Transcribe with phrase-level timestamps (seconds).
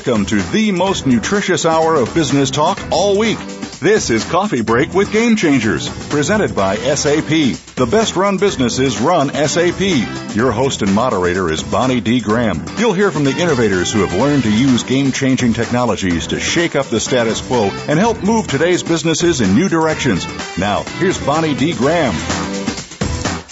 [0.00, 3.38] Welcome to the most nutritious hour of business talk all week.
[3.80, 7.28] This is Coffee Break with Game Changers, presented by SAP.
[7.28, 10.34] The best run businesses run SAP.
[10.34, 12.20] Your host and moderator is Bonnie D.
[12.20, 12.64] Graham.
[12.78, 16.76] You'll hear from the innovators who have learned to use game changing technologies to shake
[16.76, 20.26] up the status quo and help move today's businesses in new directions.
[20.56, 21.74] Now, here's Bonnie D.
[21.74, 22.14] Graham.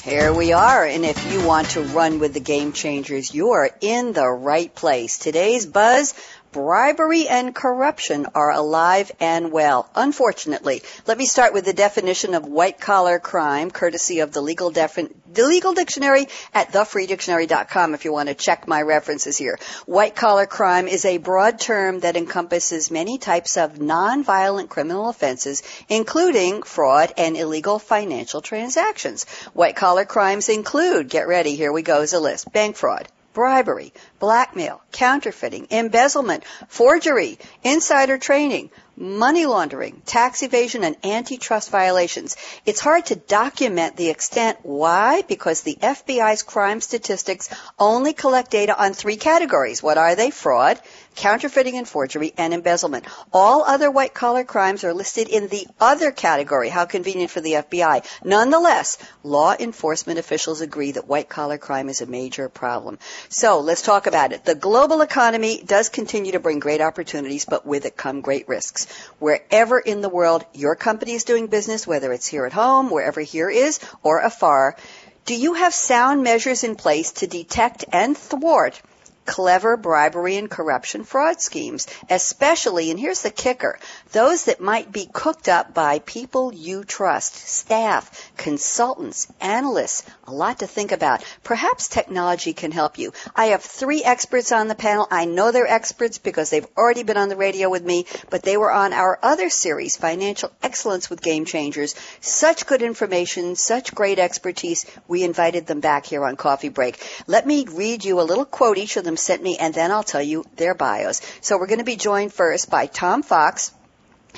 [0.08, 3.68] Here we are, and if you want to run with the game changers, you are
[3.82, 5.18] in the right place.
[5.18, 6.14] Today's buzz
[6.52, 9.88] bribery and corruption are alive and well.
[9.94, 14.70] Unfortunately, let me start with the definition of white collar crime, courtesy of the legal,
[14.70, 19.58] defi- the legal dictionary at thefreedictionary.com if you want to check my references here.
[19.86, 25.62] White collar crime is a broad term that encompasses many types of nonviolent criminal offenses,
[25.88, 29.24] including fraud and illegal financial transactions.
[29.52, 33.92] White collar crimes include, get ready, here we go is a list, bank fraud, bribery,
[34.18, 42.36] blackmail, counterfeiting, embezzlement, forgery, insider trading, money laundering, tax evasion, and antitrust violations.
[42.66, 44.58] It's hard to document the extent.
[44.62, 45.22] Why?
[45.22, 49.82] Because the FBI's crime statistics only collect data on three categories.
[49.82, 50.30] What are they?
[50.30, 50.80] Fraud,
[51.18, 53.04] counterfeiting and forgery, and embezzlement.
[53.32, 56.68] All other white collar crimes are listed in the other category.
[56.68, 58.04] How convenient for the FBI.
[58.24, 63.00] Nonetheless, law enforcement officials agree that white collar crime is a major problem.
[63.28, 64.44] So let's talk about it.
[64.44, 68.86] The global economy does continue to bring great opportunities, but with it come great risks.
[69.18, 73.20] Wherever in the world your company is doing business, whether it's here at home, wherever
[73.20, 74.76] here is, or afar,
[75.24, 78.80] do you have sound measures in place to detect and thwart
[79.28, 83.78] clever bribery and corruption fraud schemes, especially, and here's the kicker,
[84.12, 90.60] those that might be cooked up by people you trust, staff, consultants, analysts, a lot
[90.60, 91.22] to think about.
[91.44, 93.12] Perhaps technology can help you.
[93.36, 95.06] I have three experts on the panel.
[95.10, 98.56] I know they're experts because they've already been on the radio with me, but they
[98.56, 101.94] were on our other series, Financial Excellence with Game Changers.
[102.22, 104.86] Such good information, such great expertise.
[105.06, 106.98] We invited them back here on Coffee Break.
[107.26, 110.02] Let me read you a little quote each of them sent me, and then I'll
[110.02, 111.20] tell you their bios.
[111.40, 113.72] So we're going to be joined first by Tom Fox.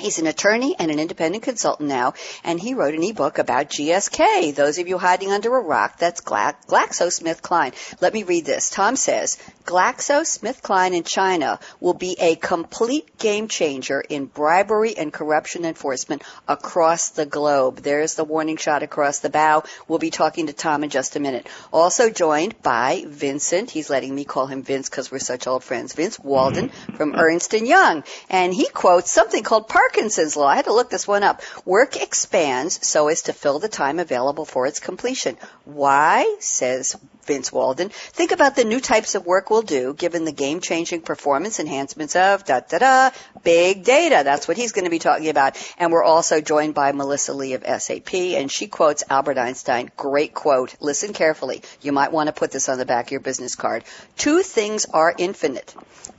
[0.01, 2.13] He's an attorney and an independent consultant now,
[2.43, 4.55] and he wrote an ebook about GSK.
[4.55, 7.73] Those of you hiding under a rock, that's GlaxoSmithKline.
[8.01, 8.69] Let me read this.
[8.69, 15.65] Tom says, GlaxoSmithKline in China will be a complete game changer in bribery and corruption
[15.65, 17.77] enforcement across the globe.
[17.77, 19.63] There's the warning shot across the bow.
[19.87, 21.47] We'll be talking to Tom in just a minute.
[21.71, 23.69] Also joined by Vincent.
[23.69, 25.93] He's letting me call him Vince because we're such old friends.
[25.93, 26.95] Vince Walden mm-hmm.
[26.95, 28.03] from Ernst & Young.
[28.29, 30.47] And he quotes something called Parkinson's law.
[30.47, 31.41] I had to look this one up.
[31.65, 35.35] Work expands so as to fill the time available for its completion.
[35.65, 36.95] Why, says
[37.25, 37.89] Vince Walden.
[37.89, 42.15] Think about the new types of work we'll do given the game changing performance enhancements
[42.15, 43.09] of da da da
[43.43, 44.21] big data.
[44.23, 45.57] That's what he's going to be talking about.
[45.77, 49.91] And we're also joined by Melissa Lea of SAP and she quotes Albert Einstein.
[49.97, 50.75] Great quote.
[50.79, 51.61] Listen carefully.
[51.81, 53.83] You might want to put this on the back of your business card.
[54.17, 55.73] Two things are infinite.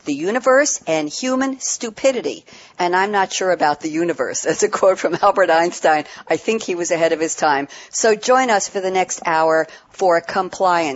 [0.04, 2.44] The universe and human stupidity.
[2.78, 4.40] And I'm not sure about the universe.
[4.42, 6.04] That's a quote from Albert Einstein.
[6.28, 7.68] I think he was ahead of his time.
[7.90, 10.91] So join us for the next hour for compliance.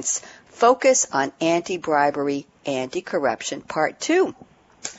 [0.46, 4.34] Focus on anti-bribery, anti-corruption, part two.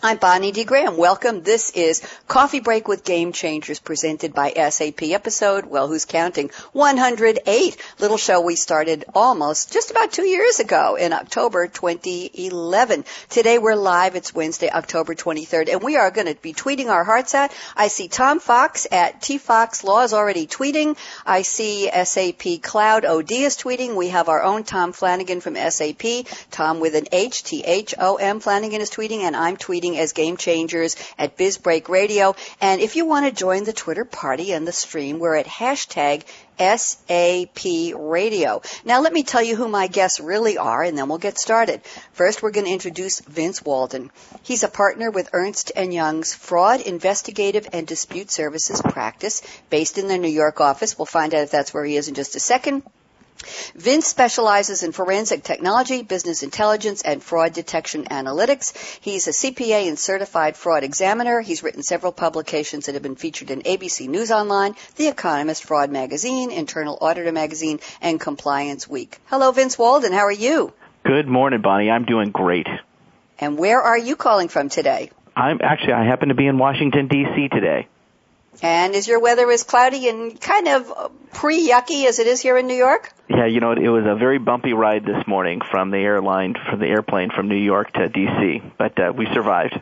[0.04, 0.64] I'm Bonnie D.
[0.64, 0.98] Graham.
[0.98, 1.42] Welcome.
[1.44, 6.52] This is Coffee Break with Game Changers presented by SAP episode, well, who's counting?
[6.74, 7.78] 108.
[8.00, 13.06] Little show we started almost just about two years ago in October 2011.
[13.30, 14.16] Today we're live.
[14.16, 17.52] It's Wednesday, October 23rd, and we are going to be tweeting our hearts out.
[17.76, 20.98] I see Tom Fox at T Fox Law is already tweeting.
[21.26, 23.96] I see SAP Cloud OD is tweeting.
[23.96, 26.28] We have our own Tom Flanagan from SAP.
[26.52, 30.96] Tom with an H, T-H-O-M Flanagan is tweeting, and I'm tweeting tweeting as Game Changers
[31.18, 32.36] at BizBreak Radio.
[32.62, 36.24] And if you want to join the Twitter party and the stream, we're at hashtag
[36.58, 38.62] SAP Radio.
[38.84, 41.82] Now let me tell you who my guests really are and then we'll get started.
[42.14, 44.10] First we're going to introduce Vince Walden.
[44.42, 50.08] He's a partner with Ernst & Young's Fraud Investigative and Dispute Services practice based in
[50.08, 50.98] their New York office.
[50.98, 52.84] We'll find out if that's where he is in just a second.
[53.76, 58.74] Vince specializes in forensic technology, business intelligence, and fraud detection analytics.
[59.02, 61.42] He's a CPA and certified fraud examiner.
[61.42, 65.92] He's written several publications that have been featured in ABC News Online, The Economist, Fraud
[65.92, 69.18] Magazine, Internal Auditor Magazine, and Compliance Week.
[69.26, 70.14] Hello, Vince Walden.
[70.14, 70.74] How are you?
[71.04, 71.90] Good morning, Bonnie.
[71.90, 72.68] I'm doing great.
[73.40, 75.12] And where are you calling from today?
[75.36, 77.50] I'm actually I happen to be in Washington D.C.
[77.50, 77.88] today.
[78.62, 82.68] And is your weather as cloudy and kind of pre-yucky as it is here in
[82.68, 83.12] New York?
[83.30, 86.80] Yeah, you know, it was a very bumpy ride this morning from the airline, from
[86.80, 89.80] the airplane from New York to D.C., but uh, we survived.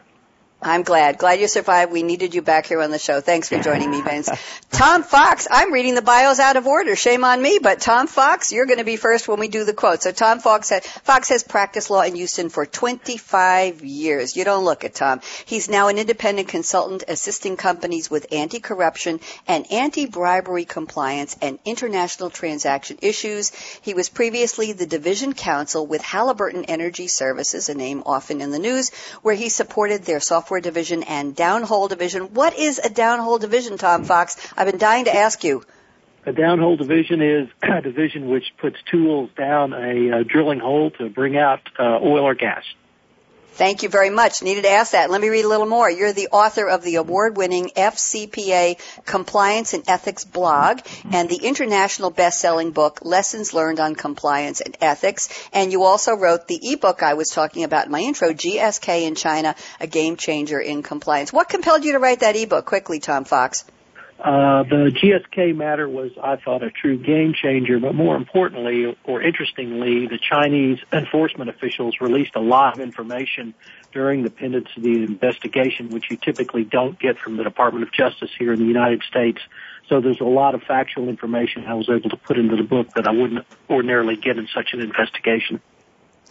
[0.65, 1.19] I'm glad.
[1.19, 1.91] Glad you survived.
[1.91, 3.21] We needed you back here on the show.
[3.21, 4.31] Thanks for joining me, Vince.
[4.71, 6.95] Tom Fox, I'm reading the bios out of order.
[6.95, 9.73] Shame on me, but Tom Fox, you're going to be first when we do the
[9.73, 10.01] quote.
[10.01, 14.35] So Tom Fox, has, Fox has practiced law in Houston for 25 years.
[14.35, 15.21] You don't look at Tom.
[15.45, 22.97] He's now an independent consultant assisting companies with anti-corruption and anti-bribery compliance and international transaction
[23.03, 23.51] issues.
[23.81, 28.59] He was previously the division counsel with Halliburton Energy Services, a name often in the
[28.59, 28.89] news,
[29.21, 32.33] where he supported their software software division and downhole division.
[32.33, 34.37] What is a downhole division, Tom Fox?
[34.55, 35.63] I've been dying to ask you.
[36.25, 41.09] A downhole division is a division which puts tools down a, a drilling hole to
[41.09, 42.63] bring out uh, oil or gas.
[43.55, 44.43] Thank you very much.
[44.43, 45.09] Needed to ask that.
[45.09, 45.89] Let me read a little more.
[45.89, 50.81] You're the author of the award-winning FCPA Compliance and Ethics blog
[51.13, 55.29] and the international best-selling book Lessons Learned on Compliance and Ethics.
[55.53, 59.15] And you also wrote the ebook I was talking about in my intro, GSK in
[59.15, 61.31] China, a game changer in compliance.
[61.31, 63.63] What compelled you to write that ebook quickly, Tom Fox?
[64.17, 69.21] Uh, the GSK matter was, I thought, a true game changer, but more importantly, or
[69.21, 73.53] interestingly, the Chinese enforcement officials released a lot of information
[73.91, 77.91] during the pendency of the investigation, which you typically don't get from the Department of
[77.91, 79.39] Justice here in the United States.
[79.89, 82.91] So there's a lot of factual information I was able to put into the book
[82.95, 85.61] that I wouldn't ordinarily get in such an investigation.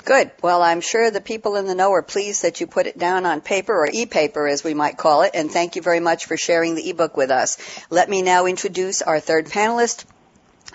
[0.05, 0.33] Good.
[0.43, 3.25] Well, I'm sure the people in the know are pleased that you put it down
[3.25, 5.31] on paper or e-paper as we might call it.
[5.33, 7.57] And thank you very much for sharing the ebook with us.
[7.89, 10.05] Let me now introduce our third panelist,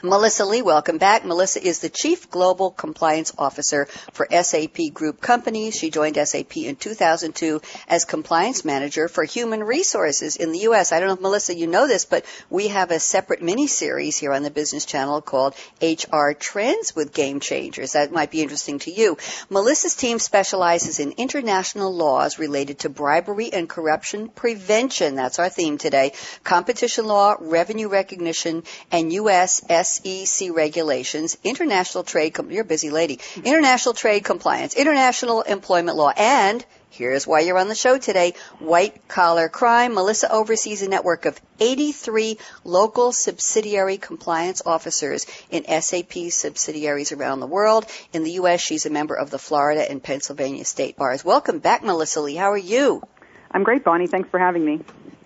[0.02, 1.26] Melissa Lea, welcome back.
[1.26, 5.76] Melissa is the Chief Global Compliance Officer for SAP Group Companies.
[5.76, 10.94] She joined SAP in 2002 as Compliance Manager for Human Resources in the U.S.
[10.94, 14.18] I don't know if Melissa, you know this, but we have a separate mini series
[14.18, 17.92] here on the Business Channel called HR Trends with Game Changers.
[17.92, 19.18] That might be interesting to you.
[19.50, 25.16] Melissa's team specializes in international laws related to bribery and corruption prevention.
[25.16, 26.14] That's our theme today.
[26.46, 28.64] Competition law, revenue recognition,
[28.94, 29.62] and U.S.
[29.90, 36.12] SEC regulations, international trade, com- you're a busy lady, international trade compliance, international employment law,
[36.16, 38.34] and Here's why you're on the show today.
[38.58, 39.94] White collar crime.
[39.94, 47.48] Melissa oversees a network of 83 local subsidiary compliance officers in SAP subsidiaries around the
[47.48, 47.86] world.
[48.12, 51.24] In the U.S., she's a member of the Florida and Pennsylvania state bars.
[51.24, 52.36] Welcome back, Melissa Lea.
[52.36, 53.04] How are you?
[53.52, 54.08] I'm great, Bonnie.
[54.08, 54.82] Thanks for having me.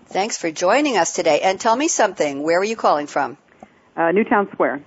[0.06, 1.40] Thanks for joining us today.
[1.40, 2.42] And tell me something.
[2.42, 3.38] Where are you calling from?
[3.96, 4.82] Uh, Newtown Square.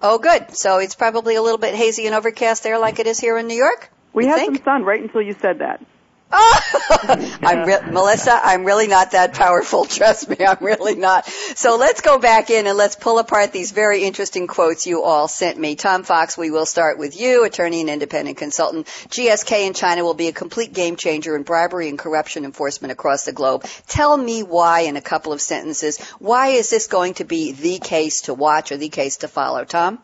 [0.00, 0.56] Oh, good.
[0.56, 3.48] So it's probably a little bit hazy and overcast there, like it is here in
[3.48, 3.90] New York.
[4.12, 4.56] We had think?
[4.56, 5.84] some sun right until you said that.
[6.30, 8.38] Oh, I'm re- Melissa.
[8.42, 9.84] I'm really not that powerful.
[9.86, 11.26] Trust me, I'm really not.
[11.26, 15.26] So let's go back in and let's pull apart these very interesting quotes you all
[15.28, 15.74] sent me.
[15.74, 18.86] Tom Fox, we will start with you, attorney and independent consultant.
[18.86, 23.24] GSK in China will be a complete game changer in bribery and corruption enforcement across
[23.24, 23.64] the globe.
[23.86, 27.78] Tell me why, in a couple of sentences, why is this going to be the
[27.78, 29.64] case to watch or the case to follow?
[29.64, 29.98] Tom.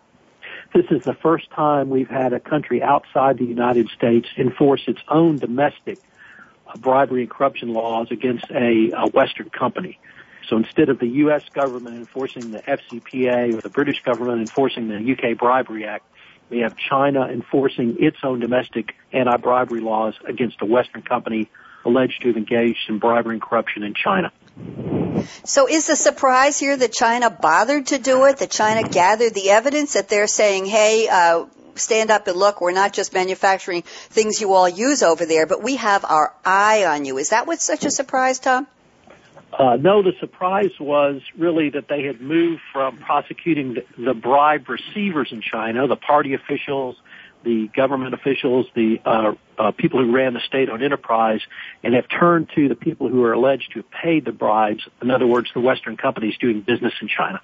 [0.75, 5.01] This is the first time we've had a country outside the United States enforce its
[5.09, 6.01] own domestic
[6.79, 9.99] bribery and corruption laws against a, a Western company.
[10.49, 11.43] So instead of the U.S.
[11.55, 16.05] government enforcing the FCPA or the British government enforcing the UK Bribery Act,
[16.51, 21.49] we have China enforcing its own domestic anti-bribery laws against a Western company
[21.85, 24.33] alleged to have engaged in bribery and corruption in China.
[25.45, 29.51] So is the surprise here that China bothered to do it, that China gathered the
[29.51, 34.41] evidence, that they're saying, hey, uh, stand up and look, we're not just manufacturing things
[34.41, 37.19] you all use over there, but we have our eye on you.
[37.19, 38.67] Is that what's such a surprise, Tom?
[39.53, 44.69] Uh, no, the surprise was really that they had moved from prosecuting the, the bribe
[44.69, 46.97] receivers in China, the party officials,
[47.45, 51.41] the government officials, the uh, uh, people who ran the state-owned enterprise,
[51.85, 54.83] and have turned to the people who are alleged to have paid the bribes.
[55.01, 57.41] In other words, the Western companies doing business in China.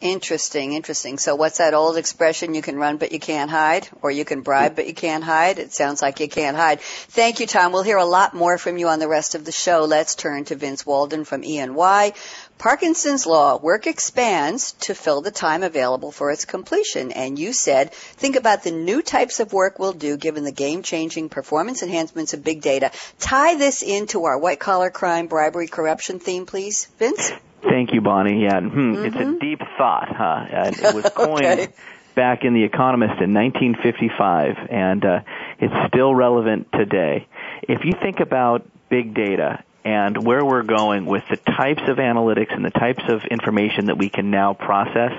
[0.00, 1.18] Interesting, interesting.
[1.18, 2.54] So what's that old expression?
[2.54, 5.58] You can run but you can't hide, or you can bribe but you can't hide?
[5.58, 6.80] It sounds like you can't hide.
[6.80, 7.70] Thank you, Tom.
[7.70, 9.84] We'll hear a lot more from you on the rest of the show.
[9.84, 12.12] Let's turn to Vince Walden from E&Y.
[12.56, 17.12] Parkinson's Law, work expands to fill the time available for its completion.
[17.12, 21.28] And you said, think about the new types of work we'll do given the game-changing
[21.28, 22.90] performance enhancements of big data.
[23.18, 26.86] Tie this into our white-collar crime, bribery, corruption theme, please.
[26.98, 27.32] Vince?
[27.62, 28.42] Thank you, Bonnie.
[28.42, 29.04] Yeah, hmm, mm-hmm.
[29.04, 30.46] it's a deep thought, huh?
[30.50, 31.68] And it was coined okay.
[32.14, 35.20] back in The Economist in 1955, and uh,
[35.58, 37.26] it's still relevant today.
[37.62, 42.54] If you think about big data and where we're going with the types of analytics
[42.54, 45.12] and the types of information that we can now process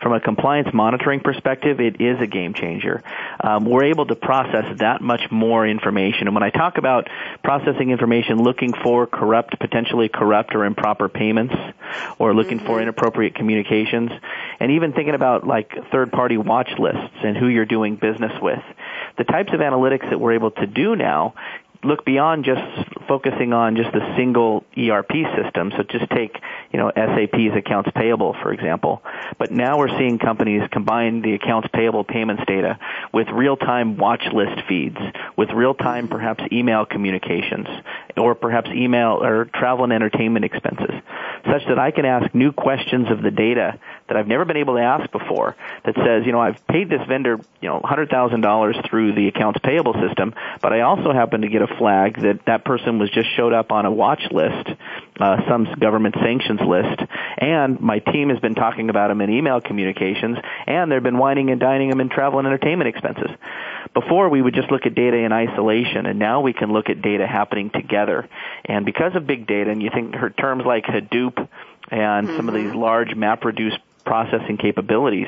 [0.00, 3.02] from a compliance monitoring perspective, it is a game changer.
[3.42, 6.26] Um, we're able to process that much more information.
[6.26, 7.08] And when I talk about
[7.44, 11.54] processing information, looking for corrupt, potentially corrupt or improper payments,
[12.18, 12.66] or looking mm-hmm.
[12.66, 14.10] for inappropriate communications,
[14.58, 18.62] and even thinking about like third-party watch lists and who you're doing business with,
[19.18, 21.34] the types of analytics that we're able to do now
[21.82, 22.60] look beyond just
[23.08, 25.72] focusing on just a single ERP system.
[25.76, 26.36] So just take,
[26.72, 29.02] you know, SAP's accounts payable, for example.
[29.38, 32.78] But now we're seeing companies combine the accounts payable payments data
[33.12, 34.98] with real-time watch list feeds,
[35.36, 37.66] with real-time perhaps email communications,
[38.16, 40.94] or perhaps email or travel and entertainment expenses,
[41.46, 43.78] such that I can ask new questions of the data
[44.10, 47.00] that I've never been able to ask before that says, you know, I've paid this
[47.06, 51.62] vendor, you know, $100,000 through the accounts payable system, but I also happen to get
[51.62, 54.68] a flag that that person was just showed up on a watch list,
[55.20, 57.02] uh, some government sanctions list,
[57.38, 61.50] and my team has been talking about them in email communications, and they've been wining
[61.50, 63.30] and dining them in travel and entertainment expenses.
[63.94, 67.00] Before we would just look at data in isolation, and now we can look at
[67.00, 68.28] data happening together.
[68.64, 71.48] And because of big data, and you think her terms like Hadoop
[71.90, 72.36] and mm-hmm.
[72.36, 75.26] some of these large MapReduce processing capabilities,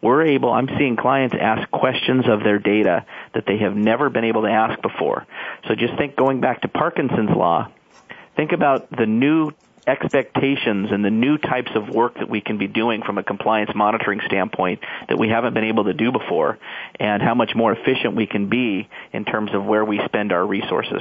[0.00, 4.24] we're able, I'm seeing clients ask questions of their data that they have never been
[4.24, 5.26] able to ask before.
[5.68, 7.68] So just think going back to Parkinson's law,
[8.36, 9.52] think about the new
[9.86, 13.70] expectations and the new types of work that we can be doing from a compliance
[13.74, 16.58] monitoring standpoint that we haven't been able to do before
[17.00, 20.46] and how much more efficient we can be in terms of where we spend our
[20.46, 21.00] resources.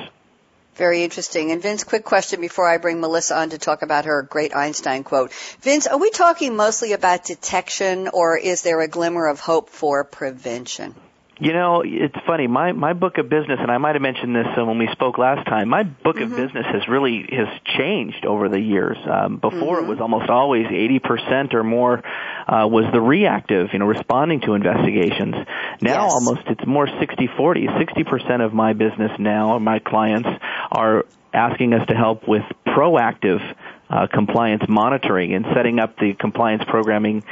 [0.82, 1.52] Very interesting.
[1.52, 5.04] And Vince, quick question before I bring Melissa on to talk about her great Einstein
[5.04, 5.32] quote.
[5.62, 10.04] Vince, are we talking mostly about detection or is there a glimmer of hope for
[10.04, 10.96] prevention?
[11.40, 12.48] You know, it's funny.
[12.48, 15.18] My my book of business, and I might have mentioned this uh, when we spoke
[15.18, 15.70] last time.
[15.70, 16.32] My book mm-hmm.
[16.32, 17.48] of business has really has
[17.78, 18.98] changed over the years.
[19.06, 19.86] Um, before mm-hmm.
[19.86, 22.04] it was almost always eighty percent or more
[22.48, 25.36] uh, was the reactive, you know, responding to investigations.
[25.82, 26.14] Now yes.
[26.14, 27.80] almost it's more 60-40.
[27.80, 30.30] Sixty percent of my business now, my clients
[30.72, 33.42] are asking us to help with proactive
[33.90, 37.24] uh, compliance monitoring and setting up the compliance programming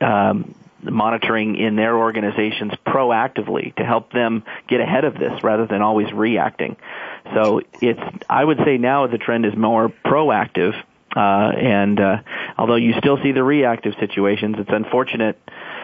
[0.00, 5.82] um, monitoring in their organizations proactively to help them get ahead of this rather than
[5.82, 6.76] always reacting.
[7.34, 10.74] So it's, I would say now the trend is more proactive.
[11.14, 12.18] Uh, and uh,
[12.58, 15.38] although you still see the reactive situations, it's unfortunate.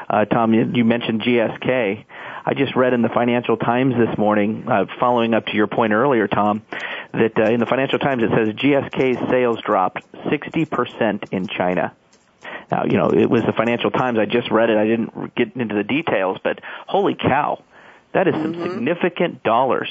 [0.08, 2.04] Uh, Tom, you, you mentioned GSK.
[2.44, 5.92] I just read in the Financial Times this morning, uh, following up to your point
[5.92, 6.62] earlier, Tom,
[7.12, 11.94] that uh, in the Financial Times it says GSK's sales dropped 60% in China.
[12.70, 14.18] Now, you know, it was the Financial Times.
[14.18, 14.76] I just read it.
[14.76, 17.62] I didn't get into the details, but holy cow,
[18.12, 18.62] that is some mm-hmm.
[18.62, 19.90] significant dollars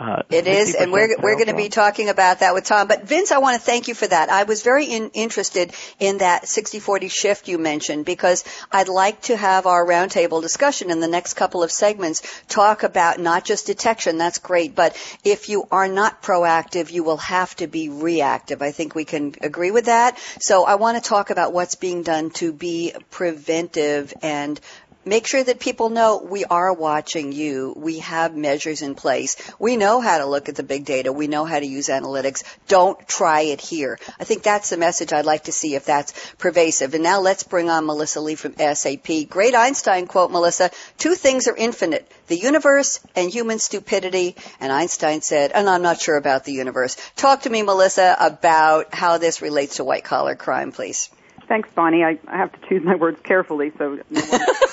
[0.00, 2.88] uh, it is, and we're we're going to be talking about that with Tom.
[2.88, 4.30] But Vince, I want to thank you for that.
[4.30, 8.42] I was very in, interested in that 60-40 shift you mentioned because
[8.72, 13.20] I'd like to have our roundtable discussion in the next couple of segments talk about
[13.20, 14.16] not just detection.
[14.16, 18.62] That's great, but if you are not proactive, you will have to be reactive.
[18.62, 20.18] I think we can agree with that.
[20.40, 24.58] So I want to talk about what's being done to be preventive and
[25.04, 27.72] make sure that people know we are watching you.
[27.76, 29.36] We have measures in place.
[29.58, 31.12] We know how to look at the big data.
[31.12, 32.42] We know how to use analytics.
[32.68, 33.98] Don't try it here.
[34.18, 36.94] I think that's the message I'd like to see if that's pervasive.
[36.94, 39.28] And now let's bring on Melissa Lea from SAP.
[39.28, 40.70] Great Einstein quote, Melissa.
[40.98, 42.10] Two things are infinite.
[42.26, 44.36] The universe and human stupidity.
[44.60, 46.96] And Einstein said, and I'm not sure about the universe.
[47.16, 51.10] Talk to me, Melissa, about how this relates to white collar crime, please.
[51.50, 52.04] Thanks, Bonnie.
[52.04, 54.40] I, I have to choose my words carefully so no one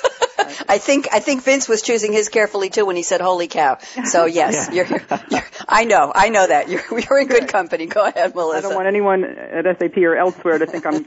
[0.69, 3.77] I think I think Vince was choosing his carefully too when he said "Holy cow!"
[4.05, 4.85] So yes, yeah.
[4.87, 7.85] you're, you're, I know, I know that you're you're in good company.
[7.87, 8.57] Go ahead, Melissa.
[8.57, 11.05] I don't want anyone at SAP or elsewhere to think I'm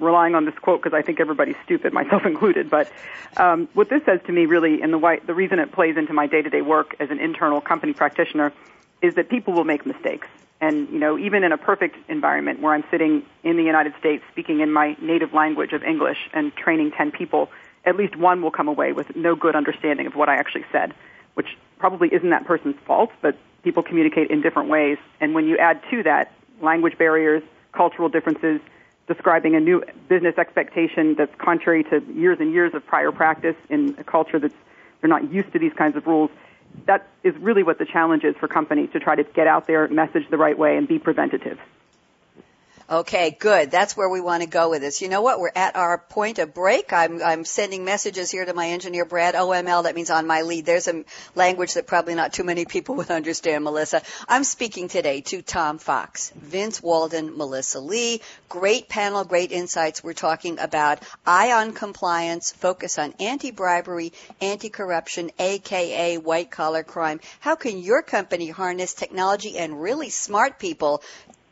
[0.00, 2.70] relying on this quote because I think everybody's stupid, myself included.
[2.70, 2.90] But
[3.36, 6.12] um, what this says to me, really, and the why, the reason it plays into
[6.12, 8.52] my day-to-day work as an internal company practitioner,
[9.02, 10.26] is that people will make mistakes.
[10.60, 14.24] And, you know, even in a perfect environment where I'm sitting in the United States
[14.32, 17.48] speaking in my native language of English and training 10 people,
[17.84, 20.94] at least one will come away with no good understanding of what I actually said,
[21.34, 24.98] which probably isn't that person's fault, but people communicate in different ways.
[25.20, 27.42] And when you add to that language barriers,
[27.72, 28.60] cultural differences,
[29.06, 33.94] describing a new business expectation that's contrary to years and years of prior practice in
[33.98, 34.54] a culture that's
[35.00, 36.30] they're not used to these kinds of rules,
[36.86, 39.86] that is really what the challenge is for companies to try to get out there,
[39.88, 41.58] message the right way, and be preventative.
[42.90, 43.70] Okay, good.
[43.70, 45.02] That's where we want to go with this.
[45.02, 45.40] You know what?
[45.40, 46.90] We're at our point of break.
[46.90, 49.34] I'm, I'm sending messages here to my engineer, Brad.
[49.34, 50.64] OML, that means on my lead.
[50.64, 51.04] There's a
[51.34, 54.00] language that probably not too many people would understand, Melissa.
[54.26, 58.22] I'm speaking today to Tom Fox, Vince Walden, Melissa Lea.
[58.48, 60.02] Great panel, great insights.
[60.02, 67.20] We're talking about eye on compliance, focus on anti-bribery, anti-corruption, aka white collar crime.
[67.40, 71.02] How can your company harness technology and really smart people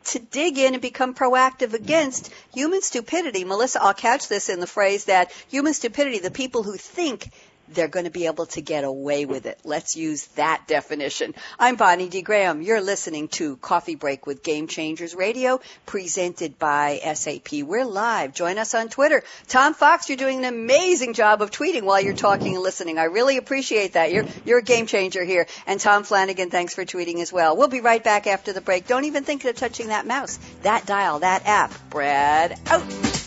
[0.07, 3.43] to dig in and become proactive against human stupidity.
[3.43, 7.29] Melissa, I'll catch this in the phrase that human stupidity, the people who think
[7.69, 9.59] they're going to be able to get away with it.
[9.63, 11.33] Let's use that definition.
[11.59, 12.21] I'm Bonnie D.
[12.21, 12.61] Graham.
[12.61, 17.63] You're listening to Coffee Break with Game Changers Radio, presented by SAP.
[17.63, 18.33] We're live.
[18.33, 19.23] Join us on Twitter.
[19.47, 22.97] Tom Fox, you're doing an amazing job of tweeting while you're talking and listening.
[22.97, 24.11] I really appreciate that.
[24.11, 25.47] You're, you're a game changer here.
[25.65, 27.57] And Tom Flanagan, thanks for tweeting as well.
[27.57, 28.87] We'll be right back after the break.
[28.87, 31.73] Don't even think of touching that mouse, that dial, that app.
[31.89, 33.26] Brad, out.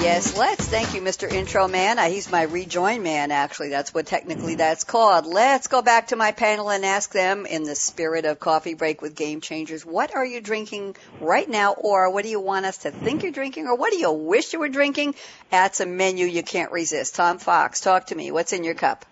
[0.00, 0.64] Yes, let's.
[0.68, 1.28] Thank you, Mr.
[1.30, 1.98] Intro Man.
[1.98, 3.70] Uh, he's my rejoin man, actually.
[3.70, 5.26] That's what technically that's called.
[5.26, 9.02] Let's go back to my panel and ask them, in the spirit of coffee break
[9.02, 12.78] with game changers, what are you drinking right now, or what do you want us
[12.78, 15.16] to think you're drinking, or what do you wish you were drinking?
[15.50, 17.16] That's a menu you can't resist.
[17.16, 18.30] Tom Fox, talk to me.
[18.30, 19.04] What's in your cup?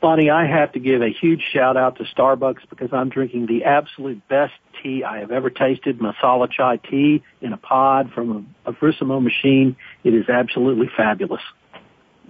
[0.00, 3.64] Bonnie, I have to give a huge shout out to Starbucks because I'm drinking the
[3.64, 8.70] absolute best tea I have ever tasted, masala chai tea in a pod from a,
[8.70, 9.76] a Verismo machine.
[10.02, 11.42] It is absolutely fabulous.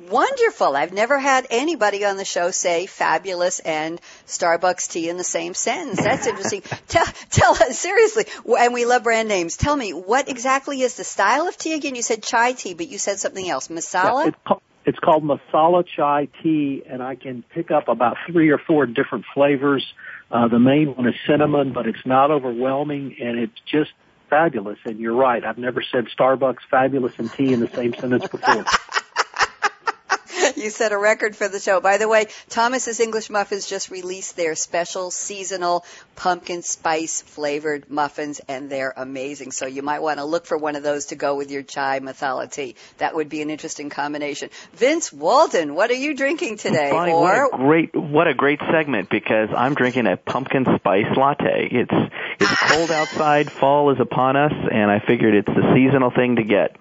[0.09, 0.77] Wonderful.
[0.77, 5.53] I've never had anybody on the show say fabulous and Starbucks tea in the same
[5.53, 6.03] sentence.
[6.03, 6.63] That's interesting.
[6.89, 8.25] tell, tell us, seriously,
[8.59, 9.59] and we love brand names.
[9.59, 11.95] Tell me, what exactly is the style of tea again?
[11.95, 13.69] You said chai tea, but you said something else.
[13.69, 14.23] Masala?
[14.23, 18.49] Yeah, it's, called, it's called masala chai tea, and I can pick up about three
[18.51, 19.85] or four different flavors.
[20.31, 23.91] Uh, the main one is cinnamon, but it's not overwhelming, and it's just
[24.31, 24.79] fabulous.
[24.87, 28.65] And you're right, I've never said Starbucks fabulous and tea in the same sentence before.
[30.61, 31.81] you set a record for the show.
[31.81, 35.85] By the way, Thomas's English Muffins just released their special seasonal
[36.16, 39.53] pumpkin spice flavored muffins, and they're amazing.
[39.53, 42.01] So you might want to look for one of those to go with your chai
[42.01, 42.77] masala tea.
[42.99, 44.51] That would be an interesting combination.
[44.75, 46.90] Vince Walden, what are you drinking today?
[46.90, 51.16] Bonnie, or what a great what a great segment because I'm drinking a pumpkin spice
[51.16, 51.68] latte.
[51.70, 56.37] It's it's cold outside, fall is upon us, and I figured it's the seasonal thing
[56.37, 56.77] to get.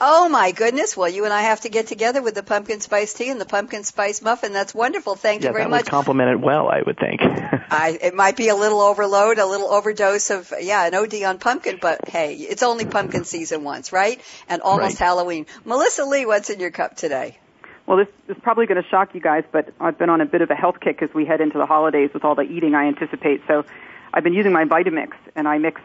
[0.00, 0.96] Oh my goodness!
[0.96, 3.46] Well, you and I have to get together with the pumpkin spice tea and the
[3.46, 4.52] pumpkin spice muffin.
[4.52, 5.14] That's wonderful.
[5.14, 5.84] Thank yeah, you very that much.
[5.84, 7.20] Would complement it well, I would think.
[7.70, 11.38] I, it might be a little overload, a little overdose of yeah, an OD on
[11.38, 14.20] pumpkin, but hey, it's only pumpkin season once, right?
[14.48, 15.06] And almost right.
[15.06, 15.46] Halloween.
[15.64, 17.38] Melissa Lea, what's in your cup today?
[17.86, 20.40] Well, this is probably going to shock you guys, but I've been on a bit
[20.40, 22.86] of a health kick as we head into the holidays with all the eating I
[22.86, 23.42] anticipate.
[23.46, 23.64] So,
[24.12, 25.80] I've been using my Vitamix, and I mix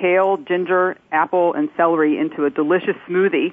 [0.00, 3.52] kale, ginger, apple, and celery into a delicious smoothie.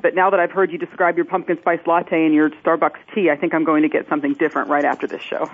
[0.00, 3.30] But now that I've heard you describe your pumpkin spice latte and your Starbucks tea,
[3.30, 5.50] I think I'm going to get something different right after this show.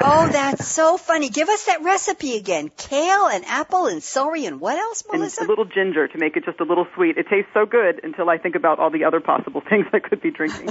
[0.00, 1.28] Oh, that's so funny.
[1.28, 2.70] Give us that recipe again.
[2.76, 5.42] Kale and apple and celery and what else, Melissa?
[5.42, 7.16] And a little ginger to make it just a little sweet.
[7.16, 10.20] It tastes so good until I think about all the other possible things I could
[10.20, 10.70] be drinking.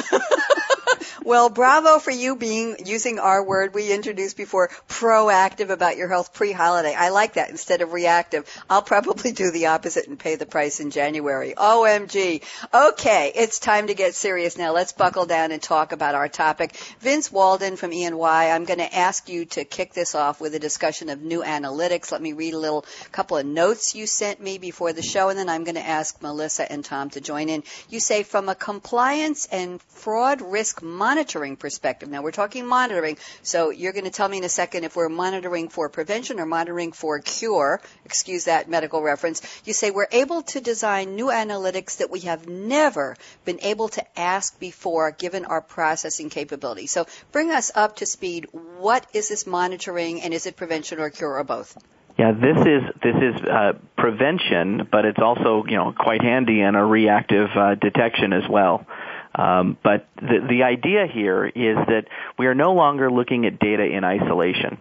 [1.24, 6.34] well, bravo for you being using our word we introduced before, proactive about your health
[6.34, 6.94] pre-holiday.
[6.94, 8.50] I like that instead of reactive.
[8.70, 11.54] I'll probably do the opposite and pay the price in January.
[11.56, 12.44] OMG.
[12.74, 14.74] Okay, it's time to get serious now.
[14.74, 16.76] Let's buckle down and talk about our topic.
[17.00, 18.50] Vince Walden from E&Y.
[18.50, 22.12] I'm going to ask you to kick this off with a discussion of new analytics.
[22.12, 25.38] Let me read a little couple of notes you sent me before the show and
[25.38, 27.64] then I'm going to ask Melissa and Tom to join in.
[27.88, 32.10] You say from a compliance and fraud risk monitoring perspective.
[32.10, 35.10] Now we're talking monitoring, so you're going to tell me in a second if we're
[35.10, 37.82] monitoring for prevention or monitoring for cure.
[38.06, 39.42] Excuse that medical reference.
[39.66, 44.20] You say we're able to design new analytics that we have never been able to
[44.20, 46.88] ask before given our processing capability.
[46.88, 48.48] So bring us up to speed.
[48.52, 51.78] What is this monitoring and is it prevention or cure or both?
[52.18, 56.76] Yeah, this is this is uh, prevention, but it's also you know quite handy in
[56.76, 58.86] a reactive uh, detection as well.
[59.38, 62.06] Um, but the, the idea here is that
[62.40, 64.78] we are no longer looking at data in isolation.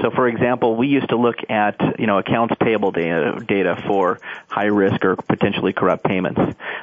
[0.00, 4.20] So, for example, we used to look at you know accounts payable data, data for
[4.48, 6.40] high risk or potentially corrupt payments,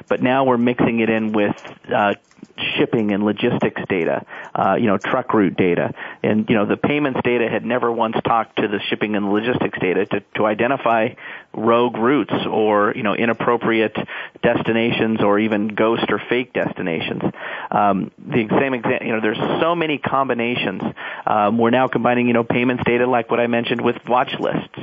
[0.08, 1.56] but now we're mixing it in with
[1.92, 2.14] uh,
[2.76, 5.94] shipping and logistics data, uh, you know, truck route data.
[6.22, 9.78] And, you know, the payments data had never once talked to the shipping and logistics
[9.78, 11.14] data to, to identify
[11.52, 13.96] rogue routes or, you know, inappropriate
[14.42, 17.22] destinations or even ghost or fake destinations.
[17.70, 20.82] Um, the same example, you know, there's so many combinations.
[21.26, 24.78] Um, we're now combining, you know, payments data like what I mentioned with watch lists.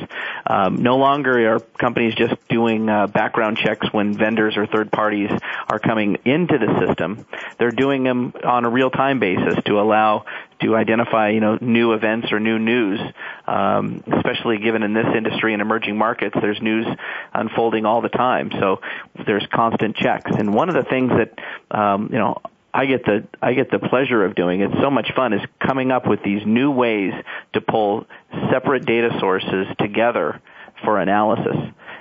[0.45, 5.29] Um, no longer are companies just doing uh, background checks when vendors or third parties
[5.67, 7.25] are coming into the system.
[7.59, 10.25] They're doing them on a real time basis to allow
[10.61, 12.99] to identify you know new events or new news,
[13.45, 16.35] um, especially given in this industry and emerging markets.
[16.39, 16.87] There's news
[17.33, 18.81] unfolding all the time, so
[19.25, 20.31] there's constant checks.
[20.37, 22.37] And one of the things that um, you know
[22.77, 24.61] I get the I get the pleasure of doing.
[24.61, 24.69] It.
[24.69, 27.11] It's so much fun is coming up with these new ways
[27.53, 28.05] to pull
[28.51, 30.39] separate data sources together
[30.83, 31.57] for analysis.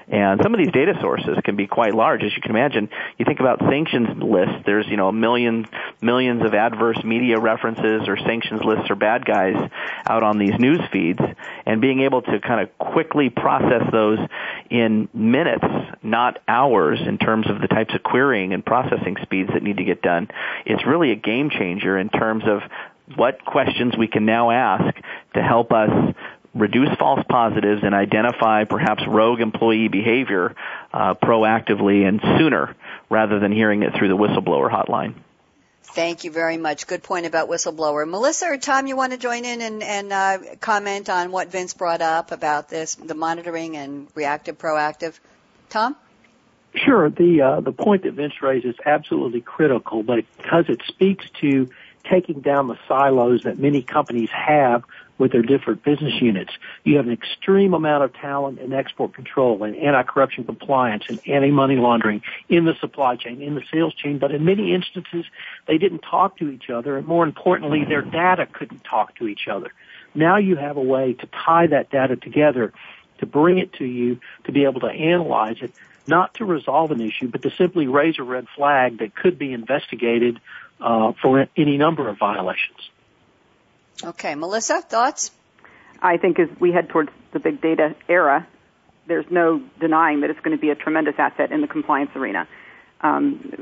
[0.09, 2.89] And some of these data sources can be quite large, as you can imagine.
[3.19, 4.63] You think about sanctions lists.
[4.65, 5.67] There's you know millions
[6.01, 9.57] millions of adverse media references or sanctions lists or bad guys
[10.07, 11.21] out on these news feeds,
[11.65, 14.21] and being able to kind of quickly process those
[14.71, 15.67] in minutes,
[16.03, 19.85] not hours, in terms of the types of querying and processing speeds that need to
[19.85, 20.29] get done.
[20.65, 22.61] It's really a game changer in terms of
[23.15, 24.97] what questions we can now ask
[25.35, 26.15] to help us
[26.57, 30.55] reduce false positives and identify perhaps rogue employee behavior
[30.93, 32.75] uh, proactively and sooner
[33.11, 35.15] rather than hearing it through the whistleblower hotline.
[35.83, 36.87] Thank you very much.
[36.87, 38.09] Good point about whistleblower.
[38.09, 41.73] Melissa or Tom, you want to join in and, and uh, comment on what Vince
[41.73, 45.19] brought up about this, the monitoring and reactive, proactive?
[45.71, 45.97] Tom?
[46.75, 47.09] Sure.
[47.09, 51.71] The uh, the point that Vince raised is absolutely critical, but because it speaks to
[52.05, 54.85] taking down the silos that many companies have
[55.19, 56.53] with their different business units.
[56.85, 61.77] You have an extreme amount of talent in export control and anti-corruption compliance and anti-money
[61.77, 65.25] laundering in the supply chain, in the sales chain, but in many instances
[65.67, 69.49] they didn't talk to each other and more importantly their data couldn't talk to each
[69.49, 69.73] other.
[70.15, 72.73] Now you have a way to tie that data together,
[73.19, 75.73] to bring it to you, to be able to analyze it,
[76.07, 79.53] not to resolve an issue, but to simply raise a red flag that could be
[79.53, 80.41] investigated
[80.81, 82.91] uh, for any number of violations.
[84.05, 85.31] Okay, Melissa, thoughts?
[86.03, 88.47] I think as we head towards the big data era,
[89.09, 92.47] there's no denying that it's going to be a tremendous asset in the compliance arena.
[93.03, 93.53] Um,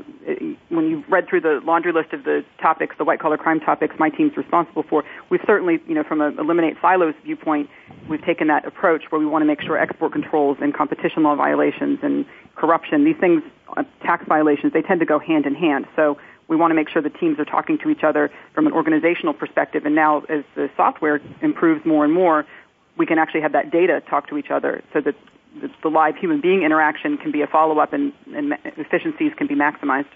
[0.69, 3.95] when you read through the laundry list of the topics, the white collar crime topics
[3.99, 7.69] my team's responsible for, we've certainly, you know, from an eliminate silos viewpoint,
[8.09, 11.35] we've taken that approach where we want to make sure export controls and competition law
[11.35, 13.43] violations and corruption, these things,
[13.75, 15.85] uh, tax violations, they tend to go hand in hand.
[15.97, 16.17] So
[16.47, 19.33] we want to make sure the teams are talking to each other from an organizational
[19.33, 19.85] perspective.
[19.85, 22.45] And now, as the software improves more and more,
[22.97, 25.15] we can actually have that data talk to each other so that
[25.81, 29.55] the live human being interaction can be a follow up and, and efficiencies can be
[29.55, 30.07] maximized.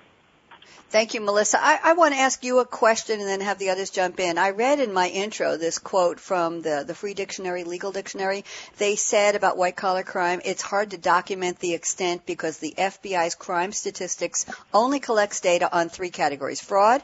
[0.89, 1.59] Thank you, Melissa.
[1.61, 4.39] I, I, want to ask you a question and then have the others jump in.
[4.39, 8.43] I read in my intro this quote from the, the Free Dictionary, Legal Dictionary.
[8.79, 13.35] They said about white collar crime, it's hard to document the extent because the FBI's
[13.35, 17.03] crime statistics only collects data on three categories fraud,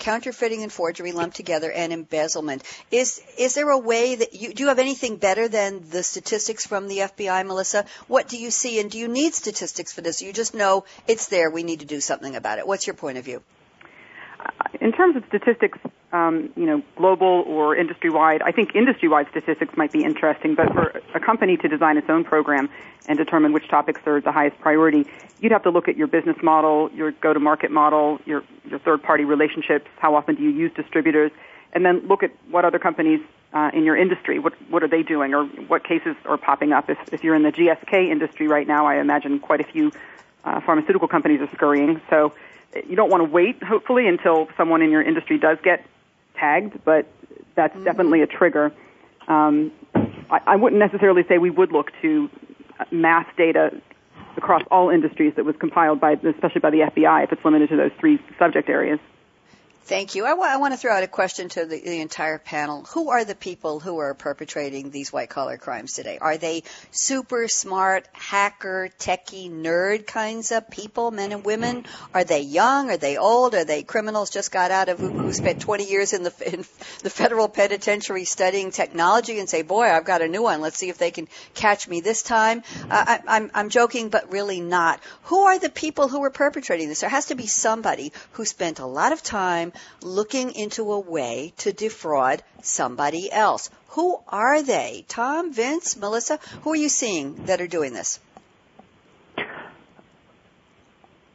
[0.00, 2.64] counterfeiting and forgery lumped together, and embezzlement.
[2.90, 6.66] Is is there a way that you do you have anything better than the statistics
[6.66, 7.84] from the FBI, Melissa?
[8.08, 10.22] What do you see, and do you need statistics for this?
[10.22, 11.50] You just know it's there.
[11.50, 12.66] We need to do something about it.
[12.66, 13.42] What's your point of view?
[14.40, 15.78] Uh, in terms of statistics,
[16.12, 20.54] um, you know, global or industry-wide, I think industry-wide statistics might be interesting.
[20.54, 22.68] But for a company to design its own program
[23.06, 25.06] and determine which topics are the highest priority,
[25.40, 29.86] you'd have to look at your business model, your go-to-market model, your your third-party relationships.
[29.98, 31.30] How often do you use distributors?
[31.72, 33.20] And then look at what other companies
[33.52, 36.90] uh, in your industry, what what are they doing, or what cases are popping up.
[36.90, 39.92] If if you're in the GSK industry right now, I imagine quite a few
[40.44, 42.00] uh, pharmaceutical companies are scurrying.
[42.10, 42.34] So
[42.88, 45.84] you don't want to wait, hopefully, until someone in your industry does get
[46.40, 47.06] tagged, but
[47.54, 47.84] that's mm-hmm.
[47.84, 48.72] definitely a trigger.
[49.28, 52.30] Um, I, I wouldn't necessarily say we would look to
[52.90, 53.70] mass data
[54.36, 57.76] across all industries that was compiled by, especially by the FBI, if it's limited to
[57.76, 58.98] those three subject areas.
[59.90, 60.24] Thank you.
[60.24, 62.84] I, w- I want to throw out a question to the, the entire panel.
[62.92, 66.16] Who are the people who are perpetrating these white collar crimes today?
[66.20, 71.86] Are they super smart, hacker, techie, nerd kinds of people, men and women?
[72.14, 72.88] Are they young?
[72.88, 73.56] Are they old?
[73.56, 76.64] Are they criminals just got out of who, who spent 20 years in the in
[77.02, 80.60] the federal penitentiary studying technology and say, "Boy, I've got a new one.
[80.60, 84.30] Let's see if they can catch me this time." Uh, I, I'm I'm joking, but
[84.30, 85.00] really not.
[85.24, 87.00] Who are the people who are perpetrating this?
[87.00, 89.72] There has to be somebody who spent a lot of time
[90.02, 93.70] looking into a way to defraud somebody else.
[93.88, 95.04] Who are they?
[95.08, 96.38] Tom, Vince, Melissa?
[96.62, 98.20] Who are you seeing that are doing this?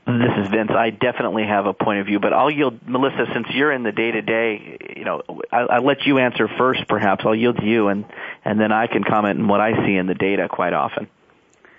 [0.07, 0.69] This is Vince.
[0.69, 3.91] I definitely have a point of view, but I'll yield, Melissa, since you're in the
[3.91, 7.23] day to day, you know, I'll, I'll let you answer first, perhaps.
[7.25, 8.05] I'll yield to you, and,
[8.43, 11.07] and then I can comment on what I see in the data quite often.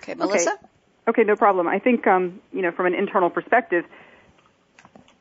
[0.03, 0.51] Okay, Melissa?
[0.51, 0.61] Okay,
[1.07, 1.69] okay no problem.
[1.69, 3.85] I think, um, you know, from an internal perspective,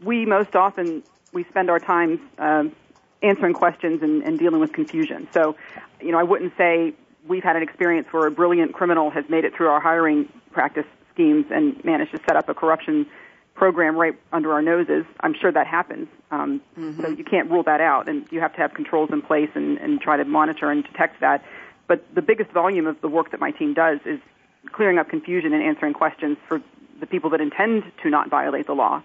[0.03, 1.05] we most often
[1.37, 2.73] we spend our time um,
[3.23, 5.29] answering questions and, and dealing with confusion.
[5.33, 5.55] So,
[6.01, 6.95] you know, I wouldn't say
[7.29, 10.87] we've had an experience where a brilliant criminal has made it through our hiring practice
[11.13, 13.07] schemes and managed to set up a corruption
[13.55, 15.05] program right under our noses.
[15.21, 16.09] I'm sure that happens.
[16.31, 17.03] Um, mm-hmm.
[17.03, 19.77] So you can't rule that out, and you have to have controls in place and,
[19.79, 21.45] and try to monitor and detect that.
[21.87, 24.21] But the biggest volume of the work that my team does is
[24.73, 26.63] clearing up confusion and answering questions for
[26.99, 29.03] the people that intend to not violate the law.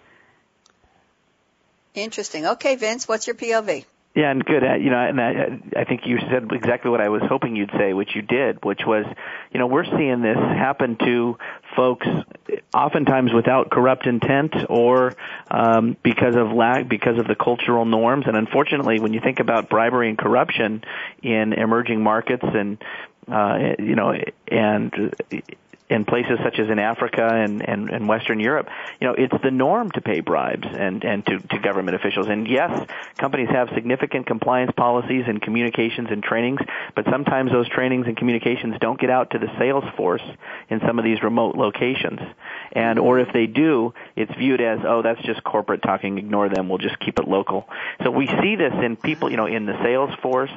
[1.94, 2.46] Interesting.
[2.46, 3.86] Okay, Vince, what's your POV?
[4.14, 4.62] Yeah, and good.
[4.62, 7.72] Uh, you know, and I, I think you said exactly what I was hoping you'd
[7.78, 9.06] say, which you did, which was,
[9.54, 11.38] you know, we're seeing this happen to
[11.78, 12.06] folks
[12.74, 15.14] oftentimes without corrupt intent or
[15.50, 18.26] um, because of lack, because of the cultural norms.
[18.28, 20.84] And unfortunately, when you think about bribery and corruption
[21.24, 22.84] in emerging markets and
[23.32, 24.14] uh, you know,
[24.50, 25.16] and
[25.92, 28.70] in places such as in Africa and, and, and Western Europe,
[29.02, 32.28] you know, it's the norm to pay bribes and, and to, to government officials.
[32.30, 36.62] And yes, companies have significant compliance policies and communications and trainings,
[36.96, 40.24] but sometimes those trainings and communications don't get out to the sales force
[40.70, 42.22] in some of these remote locations.
[42.72, 46.70] And, or if they do, it's viewed as, oh, that's just corporate talking, ignore them,
[46.70, 47.68] we'll just keep it local.
[48.02, 50.52] So we see this in people, you know, in the sales force,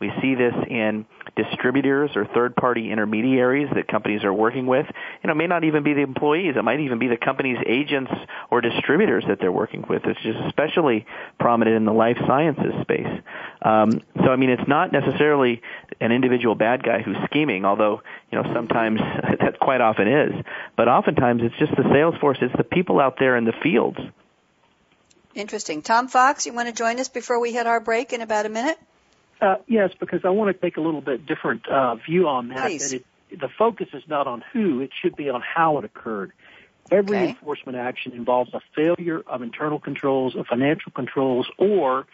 [0.00, 1.04] we see this in
[1.38, 4.86] distributors or third party intermediaries that companies are working with.
[5.22, 6.54] You know, it may not even be the employees.
[6.56, 8.10] It might even be the company's agents
[8.50, 10.04] or distributors that they're working with.
[10.04, 11.06] It's just especially
[11.38, 13.22] prominent in the life sciences space.
[13.62, 15.62] Um, so, I mean, it's not necessarily
[16.00, 19.00] an individual bad guy who's scheming, although, you know, sometimes
[19.40, 20.44] that quite often is.
[20.76, 22.38] But oftentimes it's just the sales force.
[22.40, 23.98] It's the people out there in the fields.
[25.34, 25.82] Interesting.
[25.82, 28.48] Tom Fox, you want to join us before we hit our break in about a
[28.48, 28.78] minute?
[29.40, 32.66] Uh, yes, because I want to take a little bit different uh, view on that.
[32.66, 32.90] Please.
[32.90, 36.32] that it, the focus is not on who; it should be on how it occurred.
[36.90, 37.28] Every okay.
[37.30, 42.06] enforcement action involves a failure of internal controls, of financial controls, or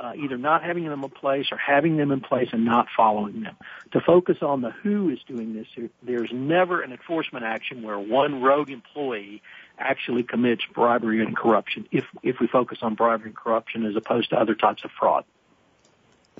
[0.00, 3.42] uh, either not having them in place or having them in place and not following
[3.42, 3.56] them.
[3.92, 5.66] To focus on the who is doing this,
[6.02, 9.42] there's never an enforcement action where one rogue employee
[9.78, 11.86] actually commits bribery and corruption.
[11.90, 15.24] If if we focus on bribery and corruption as opposed to other types of fraud.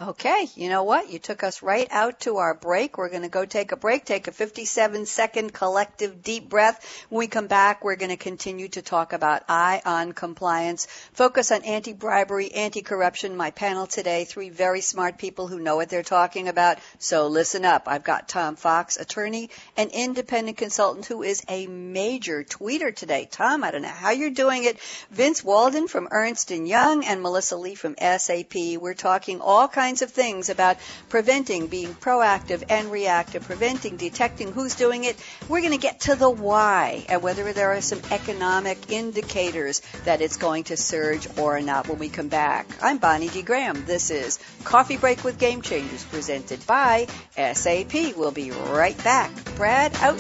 [0.01, 1.11] Okay, you know what?
[1.11, 2.97] You took us right out to our break.
[2.97, 7.05] We're going to go take a break, take a 57 second collective deep breath.
[7.09, 11.51] When we come back, we're going to continue to talk about eye on compliance, focus
[11.51, 13.37] on anti-bribery, anti-corruption.
[13.37, 16.79] My panel today, three very smart people who know what they're talking about.
[17.01, 17.89] So listen up.
[17.89, 23.27] I've got Tom Fox, attorney and independent consultant who is a major tweeter today.
[23.29, 24.79] Tom, I don't know how you're doing it.
[25.11, 28.55] Vince Walden from Ernst & Young and Melissa Lea from SAP.
[28.79, 30.77] We're talking all kinds kinds of things about
[31.09, 35.17] preventing, being proactive and reactive, preventing, detecting who's doing it.
[35.49, 40.21] We're going to get to the why and whether there are some economic indicators that
[40.21, 42.67] it's going to surge or not when we come back.
[42.83, 43.41] I'm Bonnie D.
[43.41, 43.87] Graham.
[43.87, 48.15] This is Coffee Break with Game Changers presented by SAP.
[48.15, 49.33] We'll be right back.
[49.57, 50.19] Brad, out.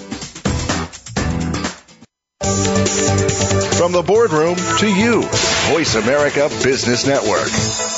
[3.76, 5.24] From the boardroom to you,
[5.74, 7.97] Voice America Business Network.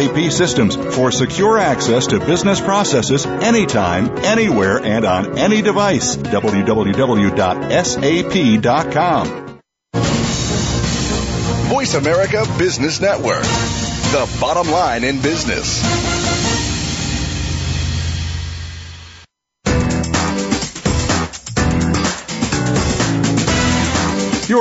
[0.01, 6.15] SAP systems for secure access to business processes anytime, anywhere, and on any device.
[6.15, 6.81] www.sap.com.
[11.69, 13.43] Voice America Business Network.
[13.43, 16.20] The bottom line in business.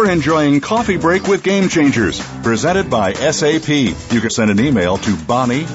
[0.01, 3.69] You're enjoying Coffee Break with Game Changers, presented by SAP.
[3.69, 5.75] You can send an email to bonnie.d.graham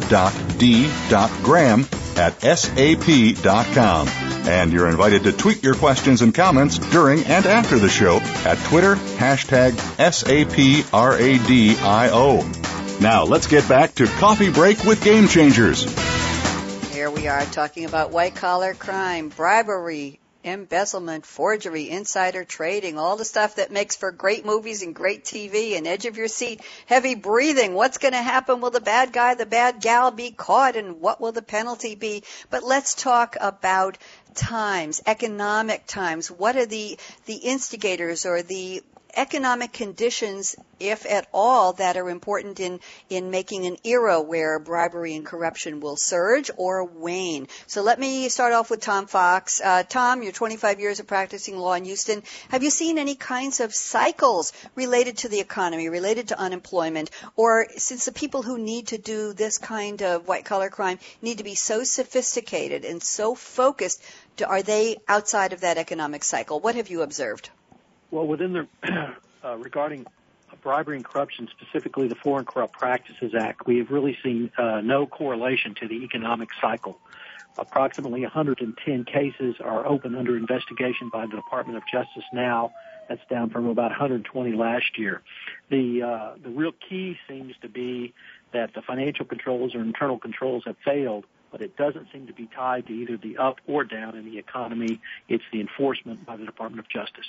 [2.18, 4.08] at sap.com.
[4.48, 8.58] And you're invited to tweet your questions and comments during and after the show at
[8.66, 10.90] Twitter, hashtag SAPRADIO.
[13.00, 15.84] Now let's get back to Coffee Break with Game Changers.
[16.92, 23.26] Here we are talking about white collar crime, bribery, embezzlement, forgery, insider trading, all the
[23.26, 27.16] stuff that makes for great movies and great TV and edge of your seat, heavy
[27.16, 27.74] breathing.
[27.74, 28.62] What's going to happen?
[28.62, 32.24] Will the bad guy, the bad gal be caught and what will the penalty be?
[32.50, 33.98] But let's talk about
[34.36, 36.30] times, economic times.
[36.30, 38.84] What are the, the instigators or the
[39.16, 45.16] economic conditions, if at all, that are important in, in making an era where bribery
[45.16, 47.48] and corruption will surge or wane.
[47.68, 49.62] So let me start off with Tom Fox.
[49.62, 52.24] Uh, Tom, you're 25 years of practicing law in Houston.
[52.50, 57.68] Have you seen any kinds of cycles related to the economy, related to unemployment, or
[57.78, 61.44] since the people who need to do this kind of white collar crime need to
[61.44, 64.02] be so sophisticated and so focused,
[64.46, 66.60] are they outside of that economic cycle?
[66.60, 67.50] What have you observed?
[68.16, 68.68] Well, within the
[69.44, 70.06] uh, regarding
[70.62, 75.06] bribery and corruption, specifically the Foreign Corrupt Practices Act, we have really seen uh, no
[75.06, 76.98] correlation to the economic cycle.
[77.58, 82.72] Approximately 110 cases are open under investigation by the Department of Justice now.
[83.10, 85.22] That's down from about 120 last year.
[85.70, 88.14] The uh, the real key seems to be
[88.54, 92.48] that the financial controls or internal controls have failed, but it doesn't seem to be
[92.56, 95.02] tied to either the up or down in the economy.
[95.28, 97.26] It's the enforcement by the Department of Justice.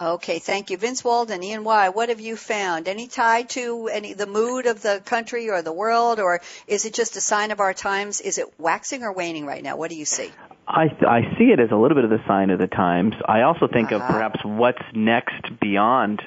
[0.00, 0.78] Okay, thank you.
[0.78, 2.88] Vince Walden, E&Y., what have you found?
[2.88, 6.94] Any tie to any the mood of the country or the world, or is it
[6.94, 8.22] just a sign of our times?
[8.22, 9.76] Is it waxing or waning right now?
[9.76, 10.30] What do you see?
[10.66, 13.12] I, I see it as a little bit of the sign of the times.
[13.28, 14.02] I also think uh-huh.
[14.02, 16.22] of perhaps what's next beyond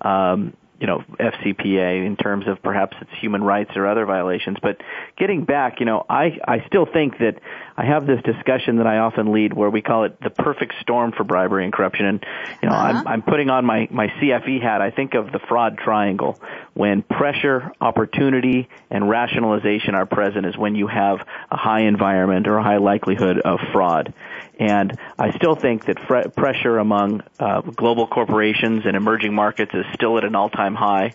[0.00, 4.58] um, you know FCPA in terms of perhaps its human rights or other violations.
[4.62, 4.80] But
[5.16, 7.40] getting back, you know, I I still think that
[7.76, 11.12] I have this discussion that I often lead where we call it the perfect storm
[11.12, 12.06] for bribery and corruption.
[12.06, 12.26] And
[12.62, 12.98] you know, uh-huh.
[13.00, 14.80] I'm I'm putting on my my CFE hat.
[14.80, 16.38] I think of the fraud triangle
[16.74, 21.18] when pressure, opportunity, and rationalization are present is when you have
[21.50, 24.14] a high environment or a high likelihood of fraud.
[24.58, 29.84] And I still think that fre- pressure among uh, global corporations and emerging markets is
[29.94, 31.14] still at an all-time high.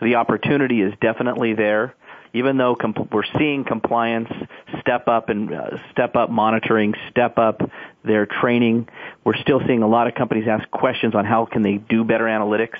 [0.00, 1.94] The opportunity is definitely there.
[2.34, 4.28] Even though comp- we're seeing compliance
[4.80, 7.62] step up and uh, step up monitoring, step up
[8.04, 8.88] their training,
[9.24, 12.24] we're still seeing a lot of companies ask questions on how can they do better
[12.24, 12.78] analytics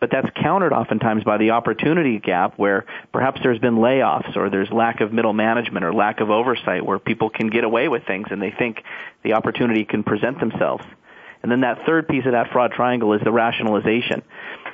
[0.00, 4.70] but that's countered oftentimes by the opportunity gap where perhaps there's been layoffs or there's
[4.70, 8.28] lack of middle management or lack of oversight where people can get away with things
[8.30, 8.82] and they think
[9.22, 10.84] the opportunity can present themselves.
[11.42, 14.22] And then that third piece of that fraud triangle is the rationalization.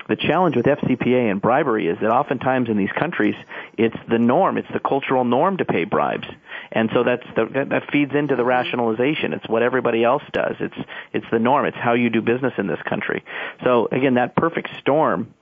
[0.08, 3.34] The challenge with FCPA and bribery is that oftentimes in these countries,
[3.76, 6.26] it's the norm, it's the cultural norm to pay bribes.
[6.74, 9.34] And so that's the, that feeds into the rationalization.
[9.34, 10.56] It's what everybody else does.
[10.58, 11.66] It's, it's the norm.
[11.66, 13.24] It's how you do business in this country.
[13.62, 15.34] So again, that perfect storm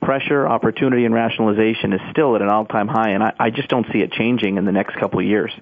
[0.00, 3.86] pressure, opportunity, and rationalization is still at an all-time high, and I, I just don't
[3.92, 5.52] see it changing in the next couple of years.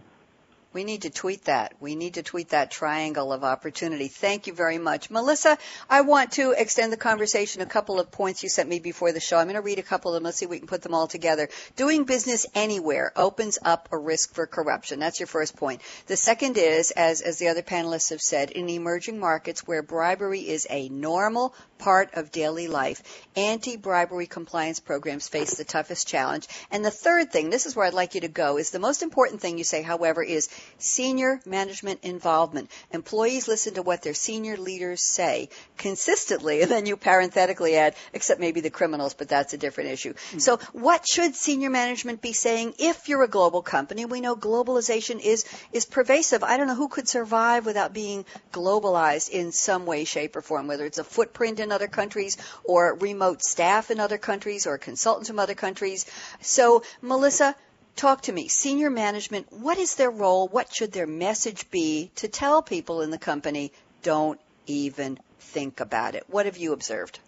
[0.72, 1.74] We need to tweet that.
[1.80, 4.06] We need to tweet that triangle of opportunity.
[4.06, 5.10] Thank you very much.
[5.10, 9.10] Melissa, I want to extend the conversation a couple of points you sent me before
[9.10, 9.38] the show.
[9.38, 10.22] I'm going to read a couple of them.
[10.22, 11.48] Let's see if we can put them all together.
[11.74, 15.00] Doing business anywhere opens up a risk for corruption.
[15.00, 15.80] That's your first point.
[16.06, 20.48] The second is, as, as the other panelists have said, in emerging markets where bribery
[20.48, 23.02] is a normal part of daily life,
[23.34, 26.46] anti-bribery compliance programs face the toughest challenge.
[26.70, 29.02] And the third thing, this is where I'd like you to go, is the most
[29.02, 32.70] important thing you say, however, is senior management involvement.
[32.92, 38.40] Employees listen to what their senior leaders say consistently, and then you parenthetically add, except
[38.40, 40.14] maybe the criminals, but that's a different issue.
[40.14, 40.38] Mm-hmm.
[40.38, 44.04] So what should senior management be saying if you're a global company?
[44.04, 46.42] We know globalization is, is pervasive.
[46.42, 50.66] I don't know who could survive without being globalized in some way, shape, or form,
[50.66, 55.28] whether it's a footprint in other countries or remote staff in other countries or consultants
[55.28, 56.06] from other countries.
[56.40, 57.54] So, Melissa,
[57.96, 58.48] talk to me.
[58.48, 60.48] Senior management, what is their role?
[60.48, 63.72] What should their message be to tell people in the company,
[64.02, 66.24] don't even think about it?
[66.28, 67.18] What have you observed?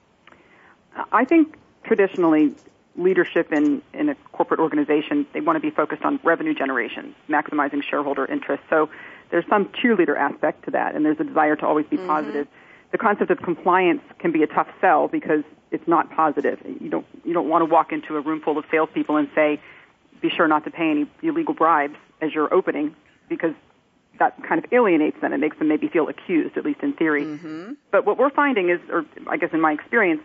[1.10, 2.54] I think traditionally
[2.96, 7.82] leadership in, in a corporate organization, they want to be focused on revenue generation, maximizing
[7.82, 8.62] shareholder interest.
[8.68, 8.90] So
[9.30, 12.06] there's some cheerleader aspect to that, and there's a desire to always be mm-hmm.
[12.06, 12.48] positive.
[12.90, 16.60] The concept of compliance can be a tough sell because it's not positive.
[16.80, 19.58] You don't you don't want to walk into a room full of salespeople and say,
[20.22, 22.94] be sure not to pay any illegal bribes as you're opening
[23.28, 23.54] because
[24.18, 25.32] that kind of alienates them.
[25.32, 27.24] It makes them maybe feel accused, at least in theory.
[27.24, 27.72] Mm-hmm.
[27.90, 30.22] But what we're finding is, or I guess in my experience,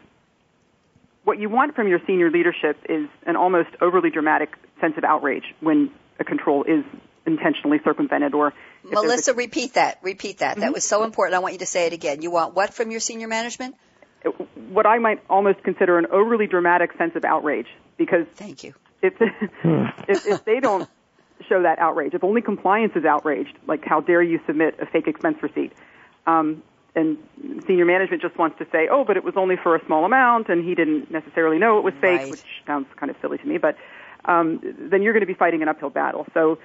[1.24, 5.44] what you want from your senior leadership is an almost overly dramatic sense of outrage
[5.60, 6.86] when a control is
[7.26, 9.34] intentionally circumvented or Melissa, a...
[9.34, 10.00] repeat that.
[10.02, 10.52] Repeat that.
[10.52, 10.62] Mm-hmm.
[10.62, 11.36] That was so important.
[11.36, 12.22] I want you to say it again.
[12.22, 13.76] You want what from your senior management?
[14.70, 17.68] What I might almost consider an overly dramatic sense of outrage
[17.98, 18.74] because Thank you
[19.08, 19.14] if,
[20.08, 20.90] if, if they don't
[21.48, 25.08] show that outrage, if only compliance is outraged, like how dare you submit a fake
[25.08, 25.74] expense receipt,
[26.26, 26.62] um,
[26.96, 27.18] and
[27.68, 30.50] senior management just wants to say, oh, but it was only for a small amount,
[30.50, 32.32] and he didn't necessarily know it was fake, right.
[32.32, 33.78] which sounds kind of silly to me, but
[34.26, 36.26] um, then you're going to be fighting an uphill battle.
[36.34, 36.58] So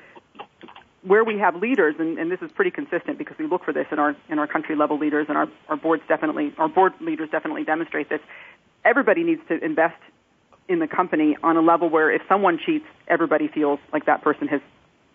[1.03, 3.87] where we have leaders, and, and, this is pretty consistent because we look for this
[3.91, 7.29] in our in our country level leaders, and our our boards definitely our board leaders
[7.31, 8.21] definitely demonstrate this.
[8.85, 9.97] Everybody needs to invest
[10.69, 14.49] in the company on a level where if someone cheats, everybody feels like that person
[14.49, 14.61] has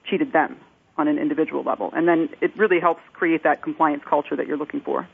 [0.05, 0.57] cheated them
[0.97, 1.91] on an individual level.
[1.95, 5.07] And then it really helps create that compliance culture that you're looking for.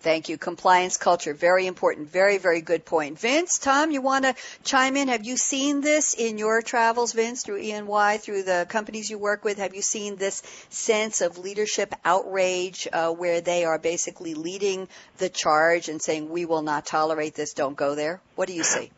[0.00, 0.38] Thank you.
[0.38, 2.08] Compliance culture, very important.
[2.08, 3.18] Very, very good point.
[3.18, 4.34] Vince, Tom, you want to
[4.64, 5.08] chime in?
[5.08, 9.44] Have you seen this in your travels, Vince, through E&Y, through the companies you work
[9.44, 9.58] with?
[9.58, 14.88] Have you seen this sense of leadership outrage uh, where they are basically leading
[15.18, 18.22] the charge and saying, we will not tolerate this, don't go there?
[18.36, 18.90] What do you see?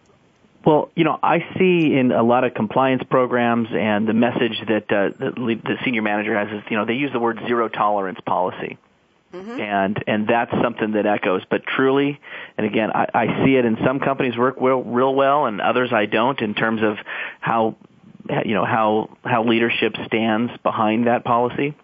[0.65, 4.85] Well, you know, I see in a lot of compliance programs and the message that
[4.93, 8.21] uh, the, the senior manager has is, you know, they use the word zero tolerance
[8.25, 8.79] policy.
[9.33, 9.61] Mm-hmm.
[9.61, 11.43] And and that's something that echoes.
[11.49, 12.21] But truly,
[12.59, 15.91] and again, I, I see it in some companies work real, real well, and others
[15.91, 16.99] I don't in terms of
[17.41, 17.77] how
[18.45, 21.75] you know how how leadership stands behind that policy.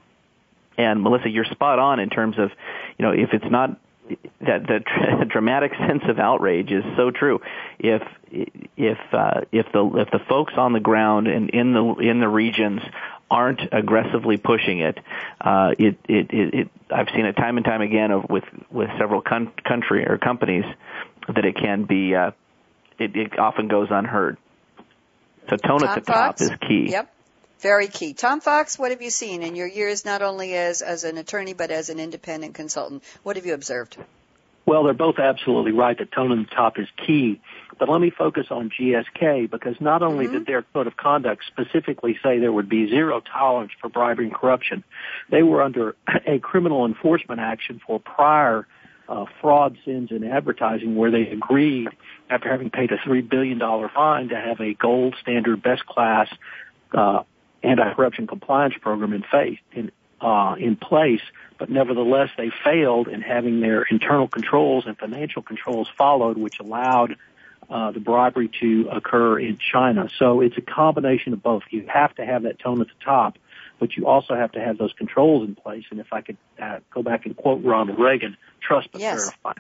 [0.77, 2.51] And Melissa, you're spot on in terms of
[2.99, 3.81] you know if it's not
[4.41, 7.41] that the dramatic sense of outrage is so true.
[7.79, 12.21] If if uh, if the if the folks on the ground and in the in
[12.21, 12.81] the regions
[13.31, 14.99] aren't aggressively pushing it,
[15.41, 18.89] uh, it, it, it, it I've seen it time and time again of, with with
[18.99, 20.65] several con- country or companies
[21.27, 22.31] that it can be uh,
[22.99, 24.39] it, it often goes unheard.
[25.49, 26.89] So tone Tom at the top is key.
[26.91, 27.15] Yep.
[27.61, 28.15] Very key.
[28.15, 31.55] Tom Fox, what have you seen in your years not only as, as an attorney
[31.55, 33.03] but as an independent consultant?
[33.23, 33.97] What have you observed?
[34.65, 37.41] Well, they're both absolutely right that tone on the top is key.
[37.79, 40.35] But let me focus on GSK because not only mm-hmm.
[40.35, 44.35] did their code of conduct specifically say there would be zero tolerance for bribery and
[44.35, 44.85] corruption,
[45.31, 45.97] they were under
[46.27, 48.67] a criminal enforcement action for prior
[49.09, 51.89] uh, fraud sins in advertising where they agreed
[52.29, 56.29] after having paid a $3 billion fine to have a gold standard best class
[56.93, 57.23] uh,
[57.63, 59.91] anti-corruption compliance program in face in
[60.21, 61.21] uh, in place,
[61.59, 67.17] but nevertheless they failed in having their internal controls and financial controls followed, which allowed
[67.71, 70.09] uh, the bribery to occur in China.
[70.19, 71.63] So it's a combination of both.
[71.71, 73.39] You have to have that tone at the top,
[73.79, 75.85] but you also have to have those controls in place.
[75.91, 79.21] And if I could uh, go back and quote Ronald Reagan, trust but yes.
[79.21, 79.53] verify.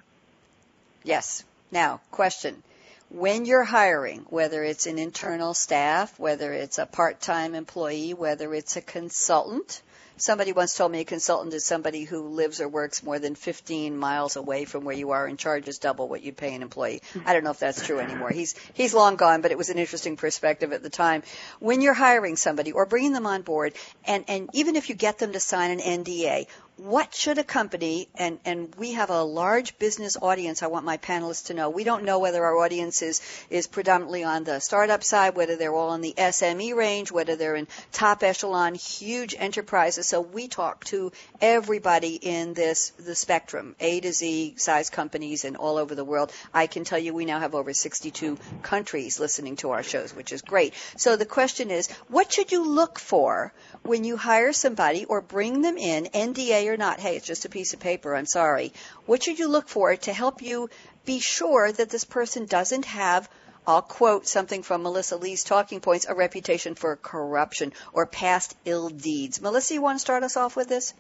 [1.05, 1.45] Yes.
[1.71, 2.63] Now, question
[3.11, 8.77] when you're hiring, whether it's an internal staff, whether it's a part-time employee, whether it's
[8.77, 9.83] a consultant,
[10.19, 13.97] somebody once told me a consultant is somebody who lives or works more than 15
[13.97, 17.01] miles away from where you are and charges double what you'd pay an employee.
[17.25, 18.31] I don't know if that's true anymore.
[18.31, 21.23] He's he's long gone, but it was an interesting perspective at the time.
[21.61, 25.19] When you're hiring somebody or bringing them on board, and and even if you get
[25.19, 26.47] them to sign an NDA,
[26.79, 30.97] what should a company and and we have a large business audience i want my
[30.97, 31.71] panelists to know.
[31.71, 33.21] We don't know whether our audience is
[33.51, 37.57] is predominantly on the startup side whether they're all in the sme range whether they're
[37.57, 40.07] in top echelon huge enterprises.
[40.07, 41.11] So we talk to
[41.41, 46.33] everybody in this the spectrum a to z size companies and all over the world.
[46.55, 50.33] I can tell you we now have over 62 countries listening to our shows which
[50.33, 50.75] is great.
[50.97, 53.53] So the question is what should you look for
[53.89, 57.49] when you hire somebody or bring them in nda or not, hey, it's just a
[57.49, 58.73] piece of paper, I'm sorry.
[59.07, 60.69] What should you look for to help you
[61.05, 63.29] be sure that this person doesn't have
[63.67, 68.89] I'll quote something from Melissa Lea's talking points, a reputation for corruption or past ill
[68.89, 69.43] deeds.
[69.43, 70.95] Melissa, you want to start us off with this?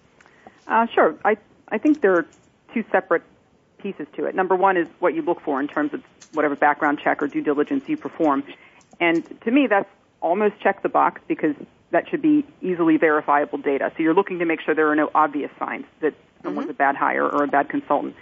[0.67, 1.15] Uh, sure.
[1.25, 2.27] I, I think there are
[2.75, 3.23] two separate
[3.79, 4.35] pieces to it.
[4.35, 6.03] Number one is what you look for in terms of
[6.35, 8.45] whatever background check or due diligence you perform.
[9.01, 9.89] And to me, that's
[10.21, 11.55] almost check the box because
[11.91, 13.93] that should be easily verifiable data.
[13.97, 16.73] So you're looking to make sure there are no obvious signs that someone's mm-hmm.
[16.73, 18.15] a bad hire or a bad consultant.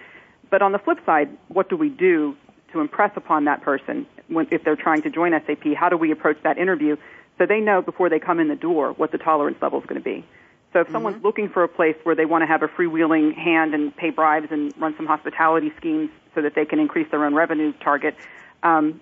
[0.50, 2.36] But on the flip side, what do we do
[2.72, 5.74] to impress upon that person when, if they're trying to join SAP?
[5.76, 6.96] How do we approach that interview
[7.38, 10.00] so they know before they come in the door what the tolerance level is going
[10.00, 10.24] to be?
[10.72, 10.94] So if mm-hmm.
[10.94, 14.10] someone's looking for a place where they want to have a freewheeling hand and pay
[14.10, 18.14] bribes and run some hospitality schemes so that they can increase their own revenue target,
[18.62, 19.00] um,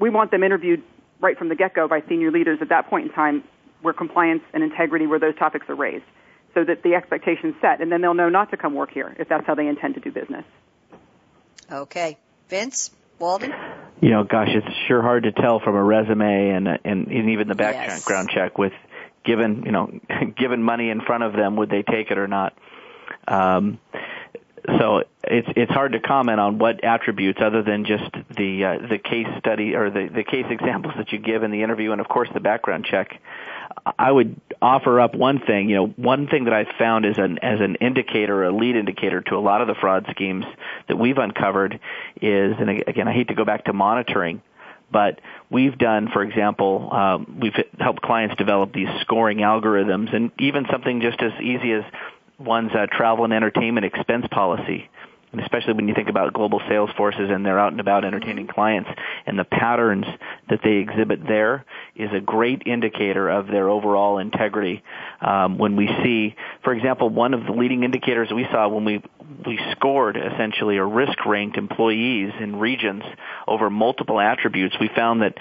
[0.00, 0.82] we want them interviewed
[1.20, 3.44] right from the get-go by senior leaders at that point in time
[3.84, 6.04] where compliance and integrity, where those topics are raised,
[6.54, 9.28] so that the expectation's set, and then they'll know not to come work here if
[9.28, 10.44] that's how they intend to do business.
[11.70, 12.18] Okay.
[12.48, 12.90] Vince?
[13.18, 13.52] Walden?
[14.00, 17.48] You know, gosh, it's sure hard to tell from a resume and and, and even
[17.48, 18.34] the background yes.
[18.34, 18.72] check with
[19.24, 19.90] given you know
[20.36, 22.54] given money in front of them would they take it or not
[23.26, 23.78] um
[24.66, 28.98] so it's it's hard to comment on what attributes other than just the uh, the
[28.98, 32.08] case study or the the case examples that you give in the interview and of
[32.08, 33.20] course the background check
[33.98, 35.68] I would offer up one thing.
[35.68, 39.20] You know, one thing that I've found as an as an indicator, a lead indicator
[39.22, 40.44] to a lot of the fraud schemes
[40.88, 41.80] that we've uncovered
[42.20, 44.42] is, and again, I hate to go back to monitoring,
[44.90, 50.66] but we've done, for example, um, we've helped clients develop these scoring algorithms, and even
[50.70, 51.84] something just as easy as
[52.38, 54.88] one's uh, travel and entertainment expense policy
[55.34, 58.46] and especially when you think about global sales forces and they're out and about entertaining
[58.46, 58.88] clients
[59.26, 60.06] and the patterns
[60.48, 61.64] that they exhibit there
[61.96, 64.84] is a great indicator of their overall integrity.
[65.20, 69.02] Um, when we see, for example, one of the leading indicators we saw when we
[69.44, 73.02] we scored essentially or risk ranked employees in regions
[73.48, 75.34] over multiple attributes, we found that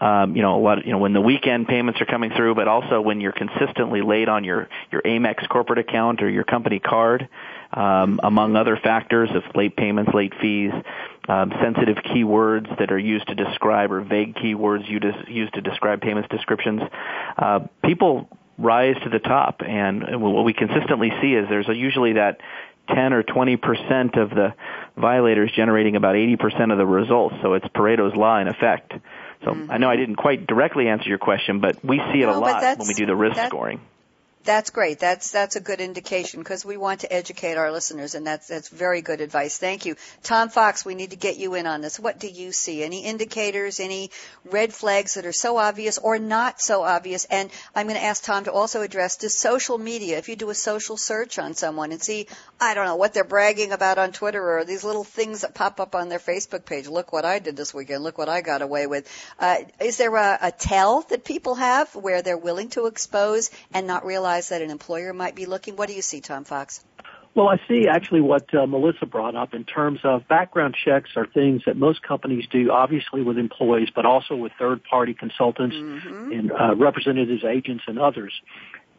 [0.00, 2.56] um, you know a lot of, you know when the weekend payments are coming through,
[2.56, 6.80] but also when you're consistently late on your your Amex corporate account or your company
[6.80, 7.28] card
[7.72, 10.72] um, among other factors of late payments, late fees,
[11.28, 16.28] um, sensitive keywords that are used to describe or vague keywords used to describe payments
[16.28, 16.82] descriptions.
[17.36, 22.14] Uh, people rise to the top, and what we consistently see is there's a, usually
[22.14, 22.40] that
[22.88, 24.54] 10 or 20 percent of the
[24.96, 27.34] violators generating about 80 percent of the results.
[27.42, 28.92] So it's Pareto's law in effect.
[29.44, 29.70] So mm-hmm.
[29.70, 32.40] I know I didn't quite directly answer your question, but we see it no, a
[32.40, 33.80] lot when we do the risk scoring.
[34.46, 35.00] That's great.
[35.00, 38.68] That's that's a good indication because we want to educate our listeners, and that's that's
[38.68, 39.58] very good advice.
[39.58, 40.84] Thank you, Tom Fox.
[40.84, 41.98] We need to get you in on this.
[41.98, 42.84] What do you see?
[42.84, 43.80] Any indicators?
[43.80, 44.12] Any
[44.44, 47.24] red flags that are so obvious or not so obvious?
[47.24, 50.16] And I'm going to ask Tom to also address does social media.
[50.16, 52.28] If you do a social search on someone and see,
[52.60, 55.80] I don't know what they're bragging about on Twitter or these little things that pop
[55.80, 56.86] up on their Facebook page.
[56.86, 58.04] Look what I did this weekend.
[58.04, 59.10] Look what I got away with.
[59.40, 63.88] Uh, is there a, a tell that people have where they're willing to expose and
[63.88, 65.76] not realize that an employer might be looking?
[65.76, 66.84] What do you see, Tom Fox?
[67.34, 71.26] Well, I see actually what uh, Melissa brought up in terms of background checks are
[71.26, 76.32] things that most companies do, obviously with employees, but also with third-party consultants mm-hmm.
[76.32, 78.32] and uh, representatives, agents, and others.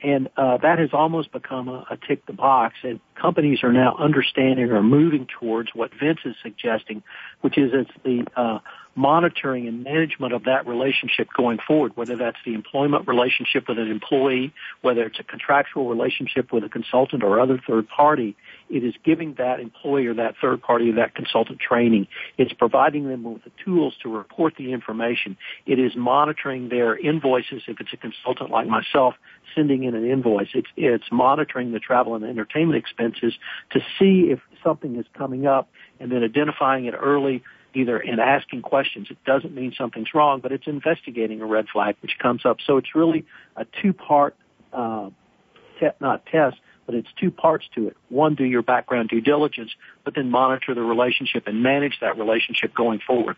[0.03, 3.95] And uh, that has almost become a, a tick the box, and companies are now
[3.97, 7.03] understanding or moving towards what Vince is suggesting,
[7.41, 8.59] which is it's the uh,
[8.95, 13.89] monitoring and management of that relationship going forward, whether that's the employment relationship with an
[13.89, 18.35] employee, whether it's a contractual relationship with a consultant or other third party,
[18.69, 22.07] it is giving that employer, that third party that consultant training.
[22.37, 25.37] It's providing them with the tools to report the information.
[25.65, 29.15] It is monitoring their invoices if it's a consultant like myself
[29.55, 30.49] sending in an invoice.
[30.53, 33.33] It's, it's monitoring the travel and entertainment expenses
[33.71, 37.43] to see if something is coming up and then identifying it early
[37.73, 39.07] either in asking questions.
[39.09, 42.57] It doesn't mean something's wrong, but it's investigating a red flag which comes up.
[42.65, 44.35] So it's really a two-part
[44.73, 45.09] uh,
[45.79, 46.57] te- not test,
[46.87, 47.97] but it's two parts to it.
[48.09, 52.73] One, do your background due diligence, but then monitor the relationship and manage that relationship
[52.73, 53.35] going forward.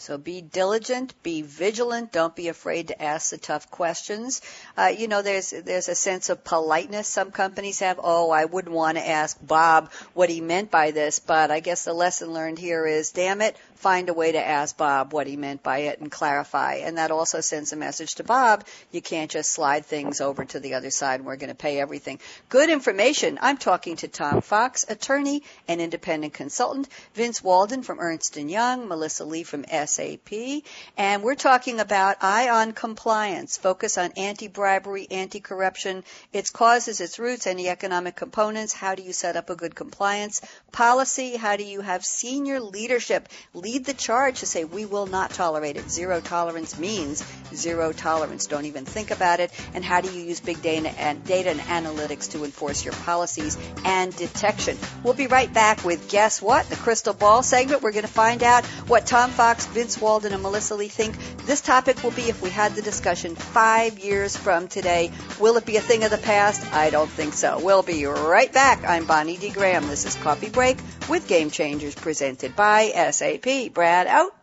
[0.00, 2.12] So be diligent, be vigilant.
[2.12, 4.40] Don't be afraid to ask the tough questions.
[4.76, 7.98] Uh, you know, there's there's a sense of politeness some companies have.
[8.02, 11.84] Oh, I wouldn't want to ask Bob what he meant by this, but I guess
[11.84, 15.36] the lesson learned here is, damn it, find a way to ask Bob what he
[15.36, 16.74] meant by it and clarify.
[16.74, 18.64] And that also sends a message to Bob.
[18.90, 21.80] You can't just slide things over to the other side and we're going to pay
[21.80, 22.18] everything.
[22.48, 23.38] Good information.
[23.40, 28.88] I'm talking to Tom Fox, attorney and independent consultant, Vince Walden from Ernst & Young,
[28.88, 30.62] Melissa Lea from SAP,
[30.96, 37.46] and we're talking about eye on compliance, focus on anti-bribery, anti-corruption, its causes, its roots,
[37.46, 40.40] any economic components, how do you set up a good compliance
[40.72, 45.30] policy, how do you have senior leadership lead the charge to say we will not
[45.30, 45.90] tolerate it.
[45.90, 47.24] Zero tolerance means
[47.54, 48.46] zero tolerance.
[48.46, 49.50] Don't even think about it.
[49.74, 53.58] And how do you use big data and data and analytics to enforce your policies
[53.84, 54.76] and detection?
[55.02, 56.68] We'll be right back with guess what?
[56.68, 57.82] The crystal ball segment.
[57.82, 61.16] We're going to find out what Tom Fox, Vince Walden, and Melissa Lea think
[61.46, 65.12] this topic will be if we had the discussion five years from today.
[65.38, 66.74] Will it be a thing of the past?
[66.74, 67.60] I don't think so.
[67.62, 68.82] We'll be right back.
[68.84, 69.50] I'm Bonnie D.
[69.50, 69.86] Graham.
[69.86, 73.72] This is Coffee Break with Game Changers presented by SAP.
[73.72, 74.34] Brad out.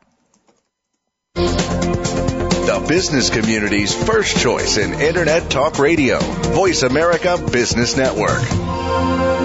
[1.33, 6.19] The business community's first choice in Internet Talk Radio.
[6.19, 9.44] Voice America Business Network.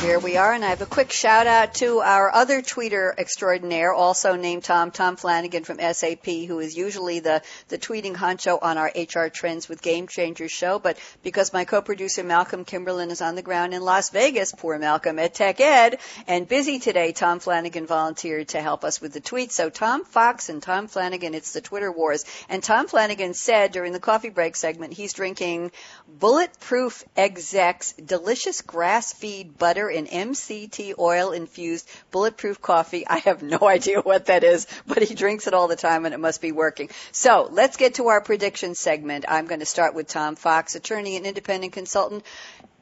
[0.00, 3.92] Here we are, and I have a quick shout out to our other tweeter extraordinaire,
[3.92, 8.78] also named Tom, Tom Flanagan from SAP, who is usually the, the tweeting honcho on
[8.78, 10.78] our HR Trends with Game Changers show.
[10.78, 15.18] But because my co-producer Malcolm Kimberlin is on the ground in Las Vegas, poor Malcolm
[15.18, 19.52] at TechEd, and busy today, Tom Flanagan volunteered to help us with the tweets.
[19.52, 22.24] So Tom Fox and Tom Flanagan, it's the Twitter wars.
[22.48, 25.72] And Tom Flanagan said during the coffee break segment, he's drinking
[26.08, 33.06] Bulletproof Exec's delicious grass feed butter and MCT oil infused bulletproof coffee.
[33.06, 36.14] I have no idea what that is, but he drinks it all the time and
[36.14, 36.90] it must be working.
[37.12, 39.24] So let's get to our prediction segment.
[39.28, 42.24] I'm going to start with Tom Fox, attorney and independent consultant.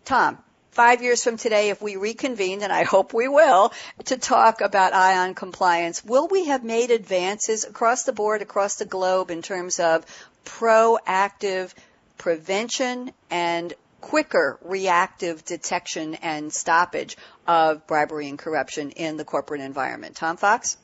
[0.05, 0.39] Tom,
[0.79, 3.73] five years from today, if we reconvene, and I hope we will,
[4.07, 8.77] to talk about eye on compliance, will we have made advances across the board, across
[8.77, 10.07] the globe in terms of
[10.45, 11.75] proactive
[12.17, 20.17] prevention and quicker reactive detection and stoppage of bribery and corruption in the corporate environment.
[20.17, 20.77] Tom Fox?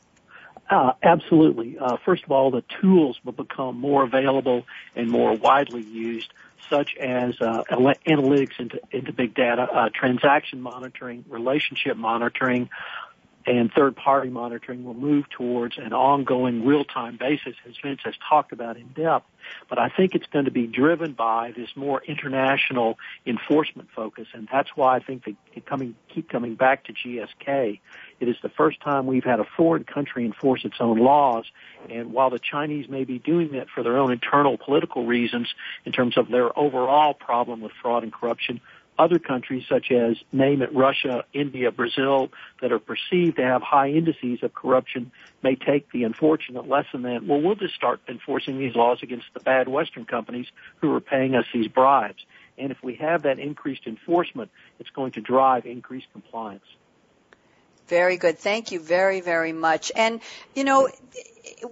[0.69, 1.79] Uh, absolutely.
[1.79, 4.65] Uh, first of all, the tools will become more available
[4.97, 6.33] and more widely used,
[6.71, 12.71] such as uh, analytics into, into big data, uh, transaction monitoring, relationship monitoring,
[13.47, 18.15] and third party monitoring will move towards an ongoing real time basis, as Vince has
[18.29, 19.27] talked about in depth.
[19.69, 24.49] But I think it's going to be driven by this more international enforcement focus, and
[24.51, 27.81] that's why I think they coming, keep coming back to GSK.
[28.21, 31.45] It is the first time we've had a foreign country enforce its own laws,
[31.91, 35.53] and while the Chinese may be doing that for their own internal political reasons
[35.85, 38.61] in terms of their overall problem with fraud and corruption,
[38.99, 42.31] other countries such as name it Russia, India, Brazil
[42.61, 45.11] that are perceived to have high indices of corruption
[45.43, 49.41] may take the unfortunate lesson that, well, we'll just start enforcing these laws against the
[49.41, 50.47] bad Western companies
[50.81, 52.25] who are paying us these bribes.
[52.57, 56.65] And if we have that increased enforcement, it's going to drive increased compliance.
[57.89, 58.39] Very good.
[58.39, 59.93] Thank you very, very much.
[59.95, 60.21] And,
[60.55, 60.89] you know,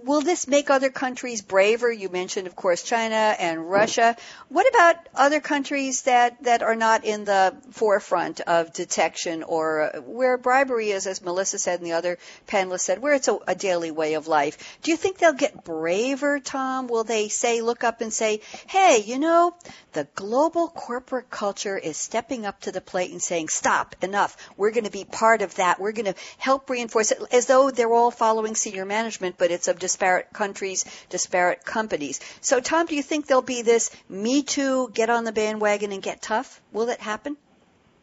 [0.03, 1.91] will this make other countries braver?
[1.91, 4.15] You mentioned, of course, China and Russia.
[4.49, 10.01] What about other countries that, that are not in the forefront of detection or uh,
[10.01, 12.17] where bribery is, as Melissa said and the other
[12.47, 14.77] panelists said, where it's a, a daily way of life?
[14.81, 16.87] Do you think they'll get braver, Tom?
[16.87, 19.55] Will they say, look up and say, hey, you know,
[19.93, 24.35] the global corporate culture is stepping up to the plate and saying, stop, enough.
[24.57, 25.79] We're going to be part of that.
[25.79, 29.62] We're going to help reinforce it as though they're all following senior management, but it's
[29.67, 32.19] of disparate countries, disparate companies.
[32.41, 36.01] So, Tom, do you think there'll be this Me Too, get on the bandwagon and
[36.01, 36.61] get tough?
[36.71, 37.37] Will it happen?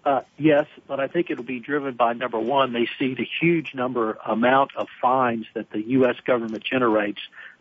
[0.05, 3.75] Uh, yes, but I think it'll be driven by number one, they see the huge
[3.75, 6.17] number amount of fines that the U.S.
[6.25, 7.21] government generates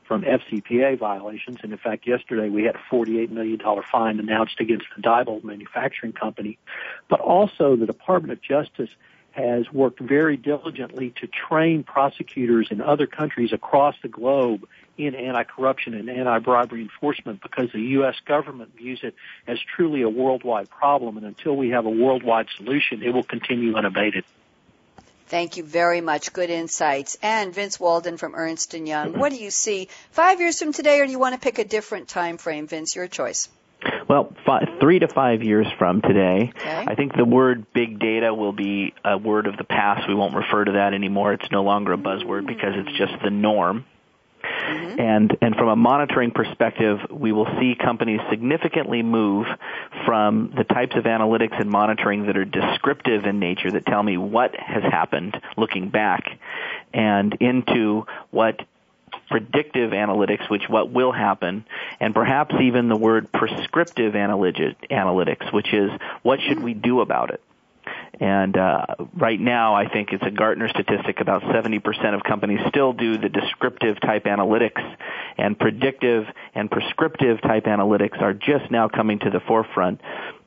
[0.10, 1.60] from FCPA violations.
[1.62, 3.60] And in fact, yesterday we had a $48 million
[3.92, 6.58] fine announced against the Diebold Manufacturing Company.
[7.10, 8.90] But also the Department of Justice
[9.40, 14.68] has worked very diligently to train prosecutors in other countries across the globe
[14.98, 18.16] in anti-corruption and anti-bribery enforcement because the U.S.
[18.26, 19.16] government views it
[19.48, 21.16] as truly a worldwide problem.
[21.16, 24.26] And until we have a worldwide solution, it will continue unabated.
[25.28, 26.34] Thank you very much.
[26.34, 27.18] Good insights.
[27.22, 31.00] And Vince Walden from Ernst & Young, what do you see five years from today,
[31.00, 32.96] or do you want to pick a different time frame, Vince?
[32.96, 33.48] Your choice.
[34.10, 36.86] Well, five, three to five years from today, Okay.
[36.88, 40.08] I think the word big data will be a word of the past.
[40.08, 41.34] We won't refer to that anymore.
[41.34, 43.86] It's no longer a buzzword because it's just the norm.
[44.44, 45.00] Mm-hmm.
[45.00, 49.46] And and from a monitoring perspective, we will see companies significantly move
[50.06, 54.18] from the types of analytics and monitoring that are descriptive in nature that tell me
[54.18, 56.24] what has happened looking back
[56.94, 58.62] and into what
[59.30, 61.66] predictive analytics, which what will happen,
[62.00, 65.92] and perhaps even the word prescriptive analytics, which is
[66.24, 67.42] what should we do about it.
[68.20, 72.92] And uh, right now, I think it's a Gartner statistic about 70% of companies still
[72.92, 74.82] do the descriptive type analytics,
[75.38, 80.02] and predictive and prescriptive type analytics are just now coming to the forefront.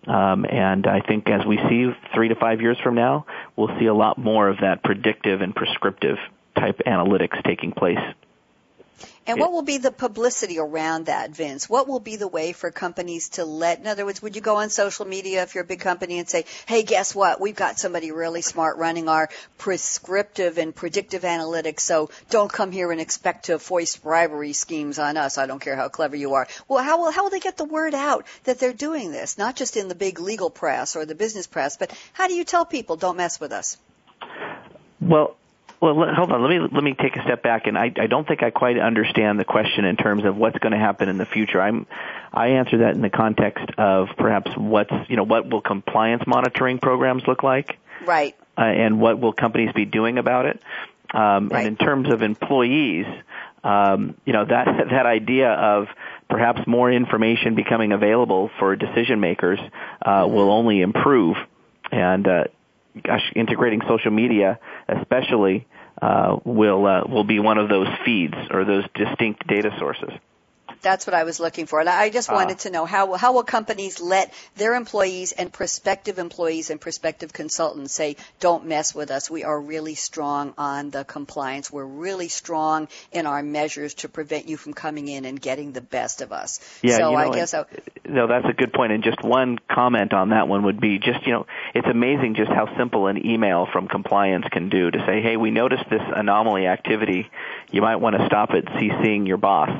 [0.07, 3.25] Um, and I think as we see three to five years from now,
[3.57, 6.19] we'll see a lot more of that predictive and prescriptive
[6.57, 8.01] type analytics taking place.
[9.27, 11.69] And what will be the publicity around that, Vince?
[11.69, 14.57] What will be the way for companies to let, in other words, would you go
[14.57, 17.41] on social media if you're a big company and say, hey, guess what?
[17.41, 22.91] We've got somebody really smart running our prescriptive and predictive analytics, so don't come here
[22.91, 25.39] and expect to foist bribery schemes on us.
[25.39, 26.49] I don't care how clever you are.
[26.67, 29.39] Well, how will, how will they get the word out that they're doing this?
[29.39, 32.45] Not just in the big legal press or the business press, but how do you
[32.45, 33.79] tell people don't mess with us?
[35.01, 35.37] Well,
[35.83, 36.41] well, let, hold on.
[36.41, 38.79] Let me let me take a step back, and I, I don't think I quite
[38.79, 41.61] understand the question in terms of what's going to happen in the future.
[41.61, 41.87] I'm
[42.33, 46.79] I answer that in the context of perhaps what's you know what will compliance monitoring
[46.79, 48.37] programs look like, Right.
[48.57, 50.63] uh, and what will companies be doing about it.
[51.13, 51.67] Um, Right.
[51.67, 53.07] And in terms of employees,
[53.65, 55.89] um, you know that that idea of
[56.31, 59.59] perhaps more information becoming available for decision makers
[60.01, 61.37] uh, will only improve.
[61.91, 62.45] And uh,
[63.03, 65.67] gosh, integrating social media, especially,
[66.01, 70.11] uh, will uh, will be one of those feeds or those distinct data sources.
[70.83, 71.81] That's what I was looking for.
[71.81, 72.35] And I just Ah.
[72.35, 77.33] wanted to know how how will companies let their employees and prospective employees and prospective
[77.33, 79.31] consultants say, "Don't mess with us.
[79.31, 81.71] We are really strong on the compliance.
[81.73, 85.81] We're really strong in our measures to prevent you from coming in and getting the
[85.81, 87.65] best of us." Yeah, so you know, I guess I,
[88.09, 88.93] No, that's a good point.
[88.93, 92.51] And just one comment on that one would be just, you know, it's amazing just
[92.51, 96.67] how simple an email from compliance can do to say, hey, we noticed this anomaly
[96.67, 97.31] activity.
[97.71, 99.71] You might want to stop it CCing your boss.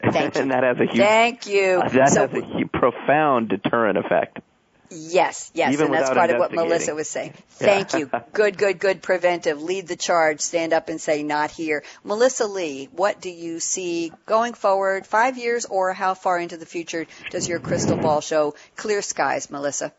[0.00, 0.42] Thank you.
[0.42, 1.80] and that has a huge, thank you.
[1.80, 4.40] that so, has a hu- profound deterrent effect.
[4.88, 6.52] Yes, yes, Even and that's part of what.
[6.52, 7.32] Melissa was saying.
[7.60, 7.66] Yeah.
[7.66, 8.10] Thank you.
[8.32, 9.60] Good, good, good preventive.
[9.60, 10.40] Lead the charge.
[10.40, 11.82] Stand up and say, not here.
[12.04, 16.66] Melissa Lea, what do you see going forward, five years or how far into the
[16.66, 19.92] future does your crystal ball show clear skies, Melissa?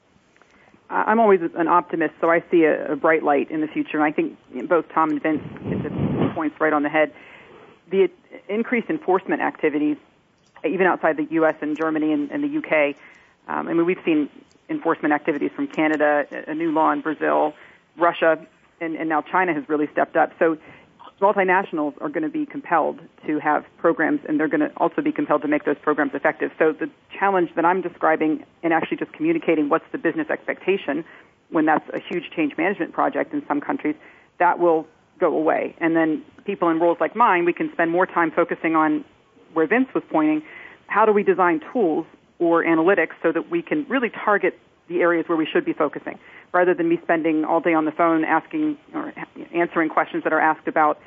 [0.90, 3.98] I- I'm always an optimist, so I see a, a bright light in the future.
[3.98, 4.38] And I think
[4.70, 7.12] both Tom and Vince hit the points right on the head.
[7.90, 8.10] The
[8.50, 9.98] increased enforcement activities,
[10.66, 11.56] even outside the U.S.
[11.62, 12.96] and Germany and, and the U.K.
[13.48, 14.30] Um, I mean, we've seen
[14.70, 17.54] enforcement activities from Canada, a new law in Brazil,
[17.98, 18.46] Russia,
[18.82, 20.32] and, and now China has really stepped up.
[20.40, 20.58] So
[21.22, 25.12] multinationals are going to be compelled to have programs, and they're going to also be
[25.12, 26.52] compelled to make those programs effective.
[26.60, 31.06] So the challenge that I'm describing, and actually just communicating what's the business expectation,
[31.50, 33.96] when that's a huge change management project in some countries,
[34.38, 34.86] that will
[35.20, 35.76] go away.
[35.80, 39.04] And then people in roles like mine, we can spend more time focusing on
[39.54, 40.44] where Vince was pointing.
[40.88, 42.06] How do we design tools
[42.40, 44.58] or analytics so that we can really target
[44.88, 46.18] the areas where we should be focusing,
[46.54, 49.14] rather than me spending all day on the phone asking or
[49.54, 51.00] answering questions that are asked about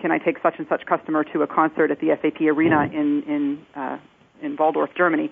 [0.00, 3.22] can I take such and such customer to a concert at the SAP Arena in
[3.22, 3.98] in uh,
[4.40, 5.30] in Walldorf, Germany?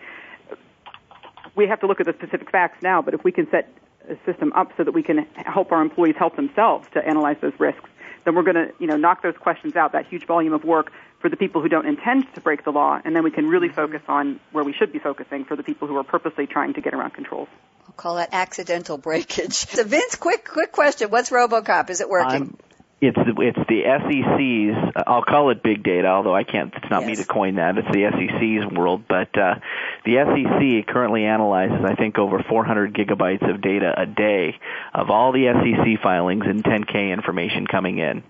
[1.57, 3.73] We have to look at the specific facts now, but if we can set
[4.09, 7.53] a system up so that we can help our employees help themselves to analyze those
[7.59, 7.89] risks,
[8.31, 10.93] then we're going to you know knock those questions out, that huge volume of work
[11.19, 13.67] for the people who don't intend to break the law, and then we can really
[13.67, 13.77] mm-hmm.
[13.77, 16.81] focus on where we should be focusing for the people who are purposely trying to
[16.81, 17.49] get around controls.
[17.87, 19.67] I'll call that accidental breakage.
[19.71, 21.91] So Vince, quick quick question: What's RoboCop?
[21.91, 22.57] Is it working?
[23.01, 25.03] It's it's the SEC's.
[25.07, 26.73] I'll call it big data, although I can't.
[26.75, 27.09] It's not yes.
[27.09, 27.79] me to coin that.
[27.79, 29.05] It's the SEC's world.
[29.09, 29.55] But uh,
[30.05, 34.59] the SEC currently analyzes, I think, over 400 gigabytes of data a day
[34.93, 38.23] of all the SEC filings and 10K information coming in.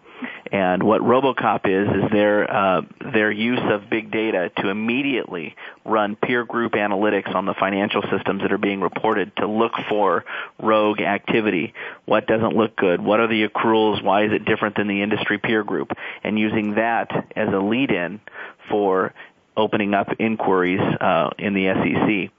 [0.53, 5.55] And what RoboCop is is their uh, their use of big data to immediately
[5.85, 10.25] run peer group analytics on the financial systems that are being reported to look for
[10.61, 11.73] rogue activity.
[12.05, 13.01] What doesn't look good?
[13.01, 14.03] What are the accruals?
[14.03, 15.93] Why is it different than the industry peer group?
[16.25, 18.21] And using that as a lead-in
[18.69, 19.15] for
[19.57, 22.33] opening up inquiries uh, in the SEC.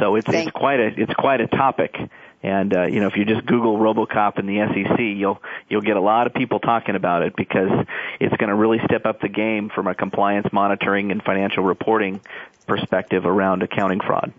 [0.00, 1.94] So it's, it's quite a it's quite a topic.
[2.42, 5.96] And uh, you know, if you just Google RoboCop and the SEC, you'll you'll get
[5.96, 7.70] a lot of people talking about it because
[8.20, 12.20] it's going to really step up the game from a compliance monitoring and financial reporting
[12.66, 14.32] perspective around accounting fraud.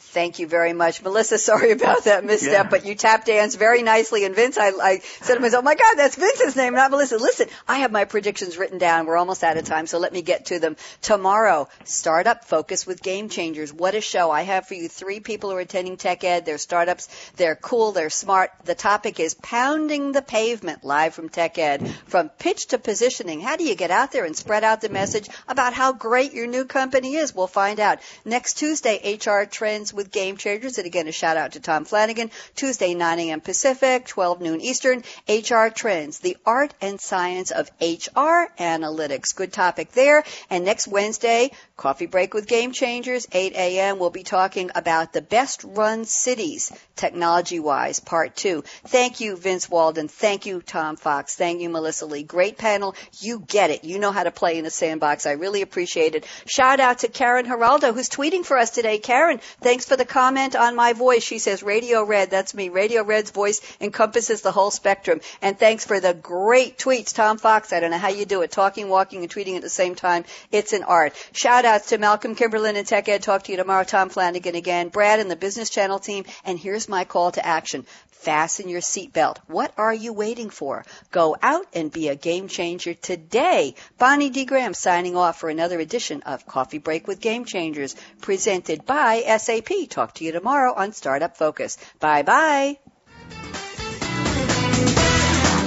[0.00, 1.02] Thank you very much.
[1.02, 2.68] Melissa, sorry about that misstep, yeah.
[2.70, 4.24] but you tap dance very nicely.
[4.24, 7.18] And Vince, I, I said to myself, oh my God, that's Vince's name, not Melissa.
[7.18, 9.06] Listen, I have my predictions written down.
[9.06, 10.76] We're almost out of time, so let me get to them.
[11.02, 13.72] Tomorrow, Startup Focus with Game Changers.
[13.72, 14.30] What a show.
[14.30, 16.44] I have for you three people who are attending TechEd.
[16.44, 17.08] They're startups.
[17.36, 17.92] They're cool.
[17.92, 18.50] They're smart.
[18.64, 21.86] The topic is pounding the pavement live from TechEd.
[22.06, 23.40] From pitch to positioning.
[23.40, 26.46] How do you get out there and spread out the message about how great your
[26.46, 27.34] new company is?
[27.34, 27.98] We'll find out.
[28.24, 30.78] Next Tuesday, HR Trends with Game Changers.
[30.78, 32.30] And again, a shout out to Tom Flanagan.
[32.54, 33.40] Tuesday, 9 a.m.
[33.40, 35.02] Pacific, 12 noon Eastern.
[35.28, 39.34] HR Trends, the art and science of HR analytics.
[39.34, 40.24] Good topic there.
[40.50, 43.98] And next Wednesday, Coffee Break with Game Changers, 8 a.m.
[43.98, 48.64] We'll be talking about the best run cities, technology wise, part two.
[48.86, 50.08] Thank you, Vince Walden.
[50.08, 51.36] Thank you, Tom Fox.
[51.36, 52.22] Thank you, Melissa Lea.
[52.22, 52.94] Great panel.
[53.20, 53.84] You get it.
[53.84, 55.26] You know how to play in a sandbox.
[55.26, 56.26] I really appreciate it.
[56.46, 58.98] Shout out to Karen Geraldo, who's tweeting for us today.
[58.98, 59.40] Karen,
[59.78, 61.22] thanks for the comment on my voice.
[61.22, 62.30] She says Radio Red.
[62.32, 62.68] That's me.
[62.68, 65.20] Radio Red's voice encompasses the whole spectrum.
[65.40, 67.14] And thanks for the great tweets.
[67.14, 68.50] Tom Fox, I don't know how you do it.
[68.50, 70.24] Talking, walking, and tweeting at the same time.
[70.50, 71.12] It's an art.
[71.30, 73.22] Shout outs to Malcolm Kimberlin and TechEd.
[73.22, 73.84] Talk to you tomorrow.
[73.84, 74.88] Tom Flanagan again.
[74.88, 76.24] Brad and the Business Channel team.
[76.44, 77.86] And here's my call to action.
[78.18, 79.38] Fasten your seatbelt.
[79.46, 80.84] What are you waiting for?
[81.12, 83.74] Go out and be a game changer today.
[83.96, 84.44] Bonnie D.
[84.44, 89.88] Graham signing off for another edition of Coffee Break with Game Changers presented by SAP.
[89.88, 91.78] Talk to you tomorrow on Startup Focus.
[92.00, 92.78] Bye bye.